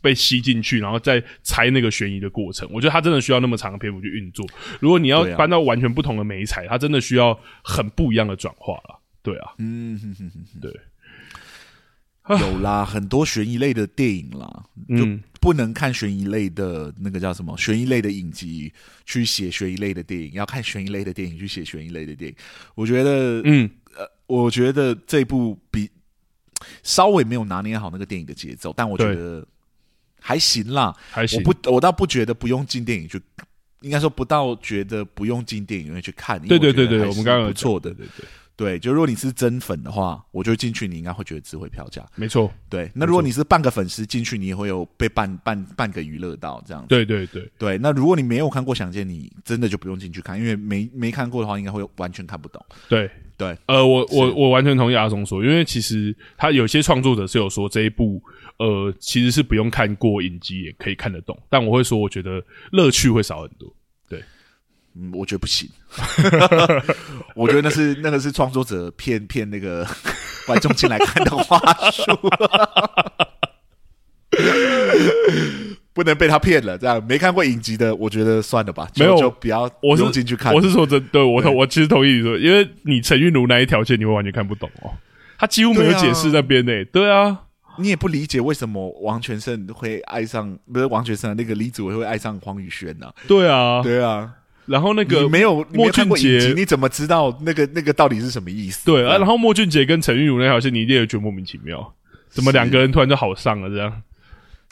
[0.00, 2.68] 被吸进去，然后再猜那个悬疑的过程。
[2.72, 4.46] 我觉得它真的需要那么长的篇幅去运作。
[4.78, 8.97] 如果你要搬到完全不同的媒材，它真的需要很不一样的转化了。
[9.30, 15.06] 对啊，嗯哼哼哼，对， 有啦，很多悬疑类的电影啦，就
[15.40, 18.72] 不能看悬疑类的那个叫什么悬疑类的影集
[19.06, 22.36] 去写悬疑类的电影，要看悬疑类的电影去写悬疑类的电影。
[22.74, 23.68] 我觉得，嗯。
[23.96, 25.90] 呃，我觉得这部比
[26.84, 29.44] 稍微没有拿捏好那个电影的节奏，但我觉得
[30.20, 31.42] 还行啦，还行。
[31.42, 33.20] 我不，我倒不觉得不用进电影去，
[33.80, 36.40] 应该说不到觉得不用进电影院去看。
[36.42, 38.28] 对对对对，我们刚刚不错的，对对对。
[38.58, 42.04] 对，就如果你是真粉的话，我觉得进去你应该会觉得值回票价。
[42.16, 42.90] 没错，对。
[42.92, 46.88] 那如果你是半个粉丝进去，你也会有被半半半个娱乐到这样子。
[46.88, 47.78] 对对对对。
[47.78, 52.60] 那如果你没有看过《想见你》，真的就不用进去看，因为没没看过的话，应该会完全看不懂。
[52.88, 53.56] 对对。
[53.66, 58.20] 呃，我我我完全同意阿松说，因为其实他有些创作者是有说这一部
[58.58, 63.72] 呃其实是不用看过影集也可以看得懂，但我会说我觉得乐趣会少很多。
[64.94, 65.68] 嗯，我觉得不行。
[67.34, 69.86] 我觉得那是那个是创作者骗骗那个
[70.46, 71.58] 观众进来看的话
[71.90, 72.02] 术，
[75.92, 76.76] 不能被他骗了。
[76.76, 80.52] 这样没看过影集的，我觉得算了吧，就没有就不要我是进去看。
[80.52, 84.92] 我是说真对我同我其实同意你说，因为你陈韵如那一条线你会完全看不懂哦，
[85.38, 86.84] 他几乎没有解释那边呢。
[86.86, 87.44] 对啊，
[87.78, 93.10] 你也不理解为什么王全胜会爱上不是王全胜那个李子维会爱上黄宇轩呢？
[93.26, 94.34] 对啊，对啊。
[94.68, 98.84] 然后那个没有莫俊杰，你怎么知道那个那个到底是什么意思？
[98.84, 101.94] 对啊，然后莫俊杰跟陈韵如那条线，你一定也觉得莫名其妙，
[102.28, 104.02] 怎么两个人突然就好上了这样？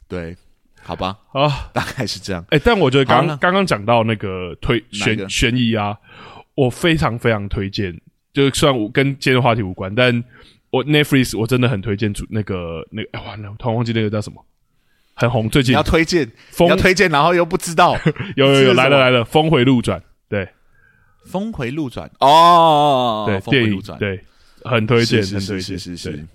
[0.07, 0.36] 对，
[0.82, 2.44] 好吧，啊，大概是这样。
[2.51, 5.97] 哎，但我觉得刚刚刚讲到那个推悬悬疑啊，
[6.55, 7.99] 我非常非常推荐。
[8.32, 10.22] 就算我跟今天的话题无关，但
[10.70, 14.44] 我 Netflix 我真的很推荐出那个那个，哎，完了，我突然忘记那个叫什么。
[15.17, 15.73] 很红，最近。
[15.73, 17.99] 你要推荐，你要推荐，然后又不知道，
[18.37, 20.47] 有有有来了来了，峰回路转，对，
[21.25, 22.11] 峰回路转？
[22.21, 24.23] 哦，对，峰回路转，对，
[24.64, 26.27] 很推荐，很推荐，是是是，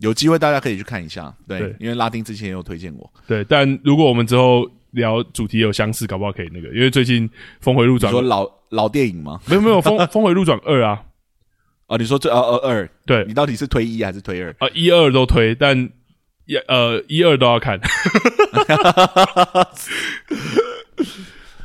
[0.00, 7.28] 有机会大家可以去看一下，对，因为拉丁之前也有推荐我，对，但如果我们之后聊主题有相似，搞不好可以那个，因为最近
[7.60, 9.40] 峰回路转，说老老电影吗？
[9.48, 11.02] 没有没有，峰 峰回路转二啊，
[11.86, 14.54] 啊，你说这二二二，对，你到底是推一还是推二？
[14.58, 15.88] 啊，一二都推，但
[16.48, 17.78] 一呃一二都要看。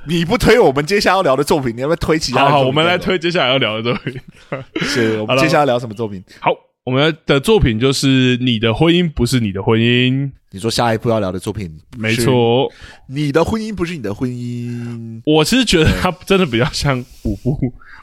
[0.05, 2.41] 你不推我们接下来要聊的作品，你要不要推其他？
[2.41, 4.19] 好，好，我们来推接下来要聊的作品。
[4.83, 6.21] 是，我们接下来要聊什么作品？
[6.41, 6.51] 好，
[6.83, 10.25] 我们的作品就是《你的婚姻不是你的婚姻》。
[10.51, 12.69] 你说下一部要聊的作品，没错，
[13.07, 15.21] 你的婚姻不是你的婚姻。
[15.25, 17.57] 我其实觉得它真的比较像五部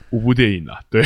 [0.09, 0.81] 五部电影啦。
[0.89, 1.05] 对，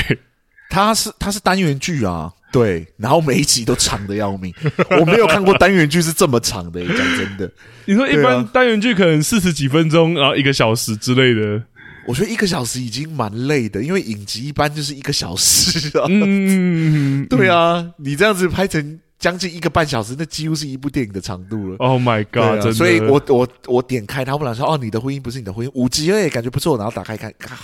[0.70, 2.32] 它是它是单元剧啊。
[2.54, 4.54] 对，然后每一集都长的要命，
[5.00, 6.80] 我没有看过单元剧是这么长的。
[6.86, 7.50] 讲真的，
[7.84, 11.60] 你说一般单元剧可能四十几分钟，然后一个小时之类的，
[12.06, 16.06] 我觉得一个小时已经蛮累的，因为影集一般就是一个小时啊。
[16.08, 21.76] 嗯， 对啊，你这样子拍成将近一个半小时，那几乎是一部电影的长度了。
[21.78, 27.58] Oh my god！、啊、真的，所以我我我点开它，不然说哦，你的婚姻不是你的婚姻，五集诶，感觉不错，然后打开看，啊，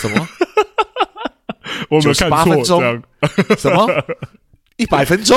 [0.00, 0.26] 什么？
[1.96, 3.02] 我没有看错，分钟
[3.58, 3.86] 什么？
[4.78, 5.36] 一百分钟，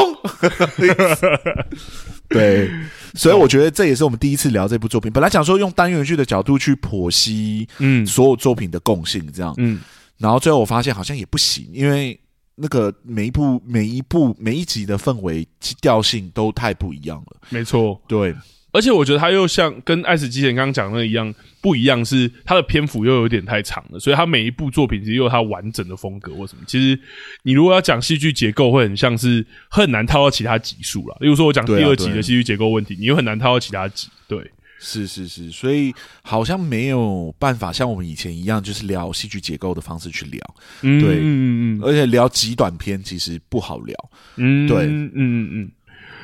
[2.29, 2.71] 对，
[3.13, 5.11] 所以我觉得这也是我们第一次聊这部作品。
[5.11, 9.81] 本来想说用单元剧的角度去剖析，嗯，所有作品的共性这样，嗯，
[10.17, 12.17] 然后最后我发现好像也不行，因为
[12.55, 15.45] 那个每一部、每一部、每一集的氛围
[15.81, 17.37] 调性都太不一样了。
[17.49, 18.33] 没错，对。
[18.75, 26.63] 而且我觉得他又像跟《爱死机器人》刚刚讲的那一样，不一样是他的篇幅又有点太长了，所以他每一部作品其实又有他完整的风格或什么。
[26.67, 26.99] 其实
[27.43, 31.15] 你如果要讲戏剧结构，会很像是很难套到其他集数了。
[31.21, 34.09] 例如说，我讲第二集的戏剧结构问题，你又很难套到其他集。
[34.27, 40.55] 对，是是是，所以好像没有办法像我们以前一样，就是聊戏剧结构的方式去聊。
[40.81, 43.95] 嗯，对，嗯嗯，而且聊极短篇其实不好聊。
[44.35, 45.71] 嗯，对，嗯嗯嗯。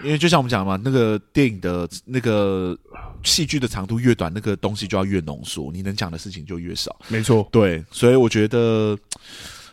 [0.03, 2.77] 因为就像我们讲的嘛，那个电影的那个
[3.23, 6.95] 戏剧的长度越短，那个东西就要越浓缩，你能讲的事情就越少。
[7.07, 8.97] 没错，对，所以我觉得，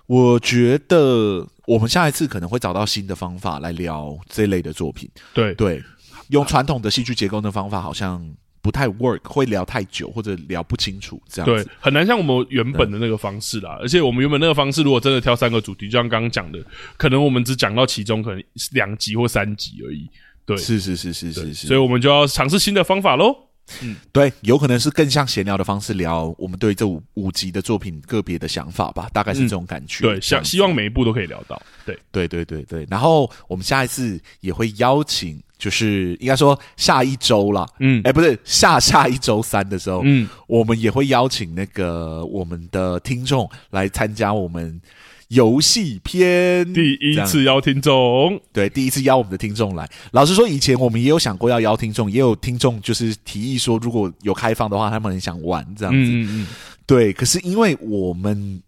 [0.06, 5.08] 我觉得我们下一次可能会找到新的方法来聊这类的作品。
[5.34, 5.82] 对对，
[6.28, 8.24] 用传统的戏剧结构的方法好像
[8.68, 11.64] 不太 work，会聊太久或者聊不清楚，这样子。
[11.64, 13.78] 对，很难像我们原本的那个方式啦。
[13.80, 16.62] 而且我们原本那个方式，如果真的挑三个主题，就像刚刚讲的，
[16.98, 20.06] 可能我们只讲到其中可能两集或三集而已。
[20.44, 23.34] 对，是是是是是是，所以我们就要尝试新的方法喽。
[23.82, 30.04] 嗯，对，有可能是更像闲聊的方式聊我们对这五五集的作品个别的想法吧，大概是这种感觉。
[30.04, 31.60] 嗯、对，想希望每一部都可以聊到。
[31.84, 32.86] 对，对对对对。
[32.90, 44.80] 然后我们下一次也会邀请，就是应该说下一周啦，嗯，哎，不是下下一周三的时候，嗯，我们也会邀请那个我们的听众来参加我们。
[45.28, 49.88] 游戏篇第一次邀听众，对，第一次邀我们的听众来。
[50.10, 56.10] 老实说，以前我们也有想过要邀听众，也有听众就是提议说，如果有开放的话，他们很想玩这样子。
[56.10, 56.46] 嗯嗯嗯，
[56.86, 58.62] 对，可是因为我们。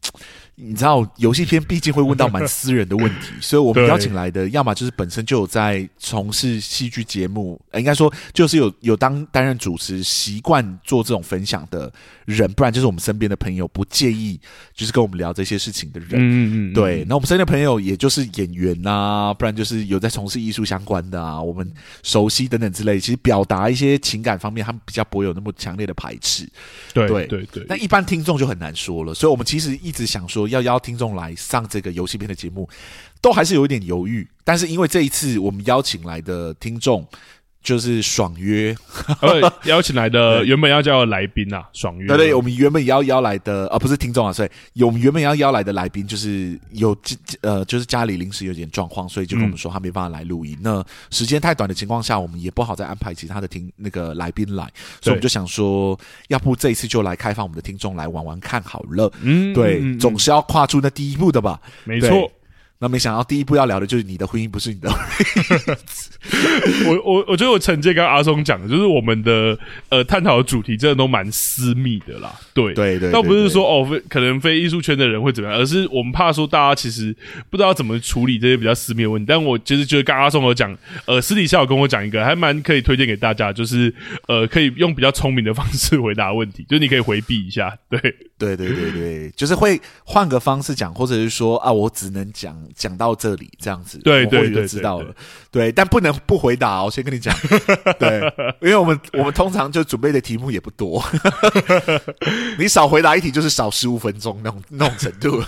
[0.62, 11.90] 你知道游戏片毕竟会问到蛮私人的问题， 所以我们邀请来的，要么就是本身就有在从事戏剧节目，应该说就是有有当担任主持，习惯做这种分享的
[12.26, 14.38] 人，不然就是我们身边的朋友不介意，
[14.74, 16.10] 就是跟我们聊这些事情的人。
[16.14, 17.04] 嗯嗯，对。
[17.08, 23.00] 那我们身边的朋友也就是演员啊，不然就是有在从事艺术相关的啊，我们熟悉等等之类。
[23.00, 26.46] 其实表达一些情感方面，他们比较不会有那么强烈的排斥。
[26.92, 27.64] 对对对，对。
[27.68, 30.49] 那一般听众就很难说了，所以我们其实一直想说。
[30.50, 32.68] 要邀听众来上这个游戏片的节目，
[33.20, 34.28] 都还是有一点犹豫。
[34.44, 37.06] 但是因为这一次我们邀请来的听众
[37.62, 38.74] 就是爽约，
[39.64, 42.06] 邀请来的原本要叫来宾啊，爽约。
[42.06, 46.96] 对对，我们原本也要邀来的啊，不是听众啊，所以我们原本要邀来的来宾就是有
[47.42, 50.56] 呃，就是家里临时有点状况，所以就跟我们说他没办法来录音。
[50.60, 54.64] 嗯、那时间太短的情况下，我们也不好再安排其他的听那个来宾来，
[55.00, 55.98] 所以我们就想说，
[56.28, 59.12] 要不这一次就来开放我们的听众来玩玩看好了。
[59.20, 61.60] 嗯，对，嗯、总是要跨出那第一步的吧？
[61.84, 62.30] 没错。
[62.82, 66.88] 那没想到第一步要聊的就是你的婚姻不是你的 婚姻。
[66.88, 69.58] 我我我觉得我承接刚刚阿松讲的，就是我们的
[69.90, 72.32] 呃探讨的主题真的都蛮私密的啦。
[72.54, 77.14] 对对对，倒不是说哦非可能非艺术圈的人会怎么样，而是我们怕说大家其实
[77.50, 79.26] 不知道怎么处理这些比较私密的问题。
[79.28, 80.74] 但我其实觉得刚刚阿松有讲，
[81.04, 83.94] 呃私底下有跟我讲一个还蛮可以推荐给大家，就是
[84.26, 87.76] 呃可以用比较聪明的方式回答问题，就是你可以回避一下。
[87.90, 88.00] 对
[88.40, 92.58] 对对对对， 就是会换个方式讲，或者是说啊我只能讲。
[92.74, 95.14] 讲到这里，这样子，对对对，就知道了。
[95.50, 96.84] 对，但不能不回答。
[96.84, 97.34] 我先跟你讲，
[97.98, 98.20] 对，
[98.60, 101.02] 因为我们我们通常就准备的题目也不多，
[102.56, 105.42] 你少回答一题就是少十五分钟那种那种程度。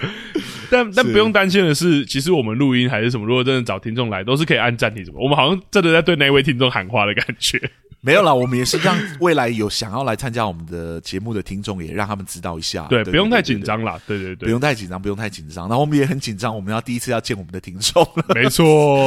[0.70, 5.18] 但但不用担心的是，其实我们录音还是什么，如果真的找听众来，都是可以按暂停什么。
[5.18, 7.58] 我们好像真的在对那位听众喊话的感觉。
[8.00, 12.86] 没有啦，我们也是让未来有想要来参加我们的节目的听众，也让他们知道一下。
[12.88, 13.98] 对，不用太紧张啦。
[14.06, 15.68] 对对对，不用太紧张，不用太紧张。
[15.68, 18.06] 然后我们也很紧张，我们要第一次要见我们的听众。
[18.36, 18.64] 没错，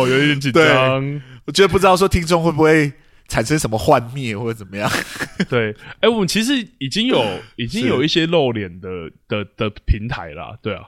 [0.09, 1.21] 有一点紧张。
[1.45, 2.91] 我觉得不知道说听众会不会
[3.27, 4.89] 产生什么幻灭或者怎么样。
[5.49, 7.23] 对，哎，我们其实已经有
[7.57, 8.89] 已经有一些露脸的
[9.27, 10.57] 的的平台啦。
[10.61, 10.83] 对啊，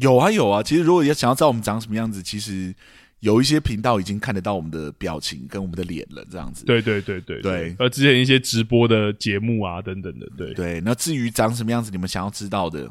[0.00, 0.62] 有啊有啊。
[0.62, 2.74] 其实如果要想要知道我们长什么样子，其实。
[3.22, 6.64] 有一些频道已经看得到我们的表情跟我们的脸了，这样子。
[6.64, 7.72] 对对对对对。
[7.78, 10.80] 而之前一些直播的节目啊等等的，对对。
[10.80, 12.90] 那至于长什么样子，你们想要知道的，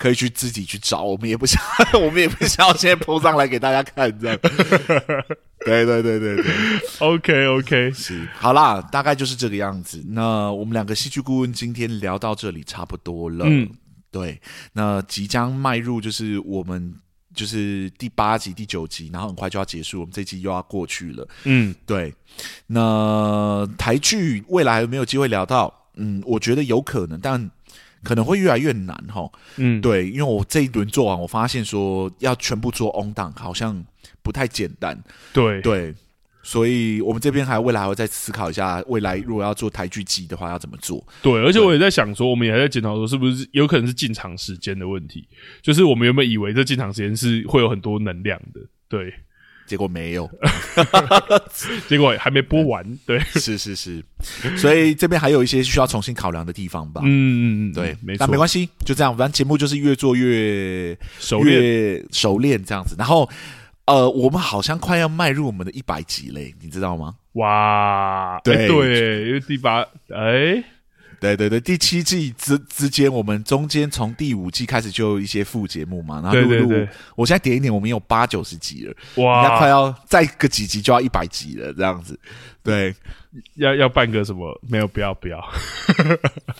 [0.00, 1.02] 可以去自己去找。
[1.02, 1.62] 我们也不想，
[2.00, 4.38] 我们也不想要现在 po 上来给大家看，这样。
[5.66, 6.44] 对对对对对。
[7.00, 10.02] OK OK，是好啦，大概就是这个样子。
[10.08, 13.44] 那我们两个戏剧顾问今天聊到这里差不多了。
[13.46, 13.68] 嗯，
[14.10, 14.40] 对。
[14.72, 16.94] 那即将迈入就是我们。
[17.32, 21.26] 就是第八集、第九集，然后很快就要结束，我们这集又要过去了。
[21.44, 22.12] 嗯，对。
[22.66, 25.72] 那台剧未来还有没有机会聊到？
[25.94, 27.48] 嗯，我觉得有可能，但
[28.02, 29.30] 可能会越来越难哈。
[29.56, 33.84] 嗯，对，因为我这一轮做完，我发现说要全部做 on 档，好像
[34.22, 35.02] 不太简单。
[35.32, 35.94] 对对。
[36.42, 41.06] 所以，我们这边还未来还会再思考一下，未来如果要做台剧集的话，要怎么做？
[41.20, 45.28] 对，而且我也在想说，我们也还在检讨说，是不是有可能是进场时间的问题？
[45.60, 49.12] 就是我们原本以为这进场时间是会有很多能量的，对，
[49.70, 50.28] 结果没有，
[51.86, 54.04] 结果还没播完， 对，是是是，
[54.56, 57.00] 所以这边还有一些需要重新考量的地方吧？
[57.04, 63.30] 嗯嗯嗯，对，没错，但没关系，就这样，反正节目就是越做越熟练，越熟练这样子，然后。
[63.86, 67.16] 呃，我们好像快要迈入我们的一百集嘞，你知道吗？
[67.32, 69.80] 哇，对、欸、对，因为第八，
[70.14, 70.62] 哎，
[71.20, 82.18] 对对对，第七季之之间，我们中间从第五季开始就有一些副节目嘛，然后录我现在点一点，我们有八九十集了，哇，应该快要再个几集就要一百集了，这样子，
[82.62, 82.94] 对。
[83.54, 84.60] 要要办个什么？
[84.68, 85.40] 没有，不要不要，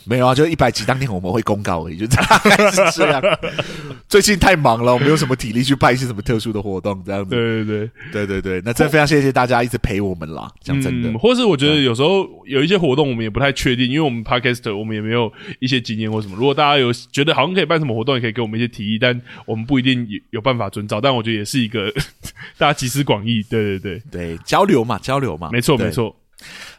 [0.05, 0.33] 没有啊！
[0.33, 3.21] 就一百集当天我们会公告而已，就大概是这样。
[4.07, 7.31] 最近太忙了，我没有什么体力去办一些什么特殊的活动，这样子。
[7.31, 10.49] 对对对对对对，那真的非常谢谢大家一直陪我们啦。
[10.61, 15.29] 讲真的，嗯，或是我觉得有时候有一些活动我们也不太确定，因为我们 Podcast 我们也没有
[15.59, 16.37] 一些经验或什么。
[16.37, 21.01] 如果大家有觉得好像可以办什么活动，也可以给我们一些提议，但我们不一定有有办法遵照。
[21.01, 21.91] 但我觉得也是一个
[22.57, 25.90] 大家集思广益，对对对对，交流嘛，交流嘛，没错没错。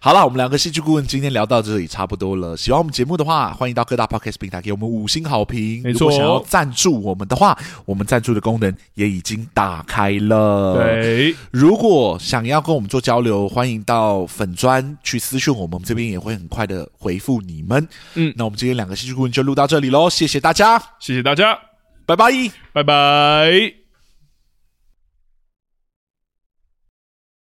[0.00, 2.56] 好了，我们两个戏剧顾问今天聊到这里差不多了。
[2.56, 5.80] 喜欢我们节目的话，欢迎到各大 podcast 平台给我们五星好评。
[5.84, 10.74] 没错，如果想要赞助我们的话，我们赞助的功能也已经打开了。
[10.74, 17.88] 对，如果想要跟我们做交流，欢迎到粉砖去私讯我们，我们这边也会很快的回复你们。
[18.16, 21.56] 嗯，那我们今天两个戏剧顾问就录到这里喽，谢谢大家，谢谢大家，
[22.04, 22.32] 拜拜，
[22.72, 23.81] 拜拜。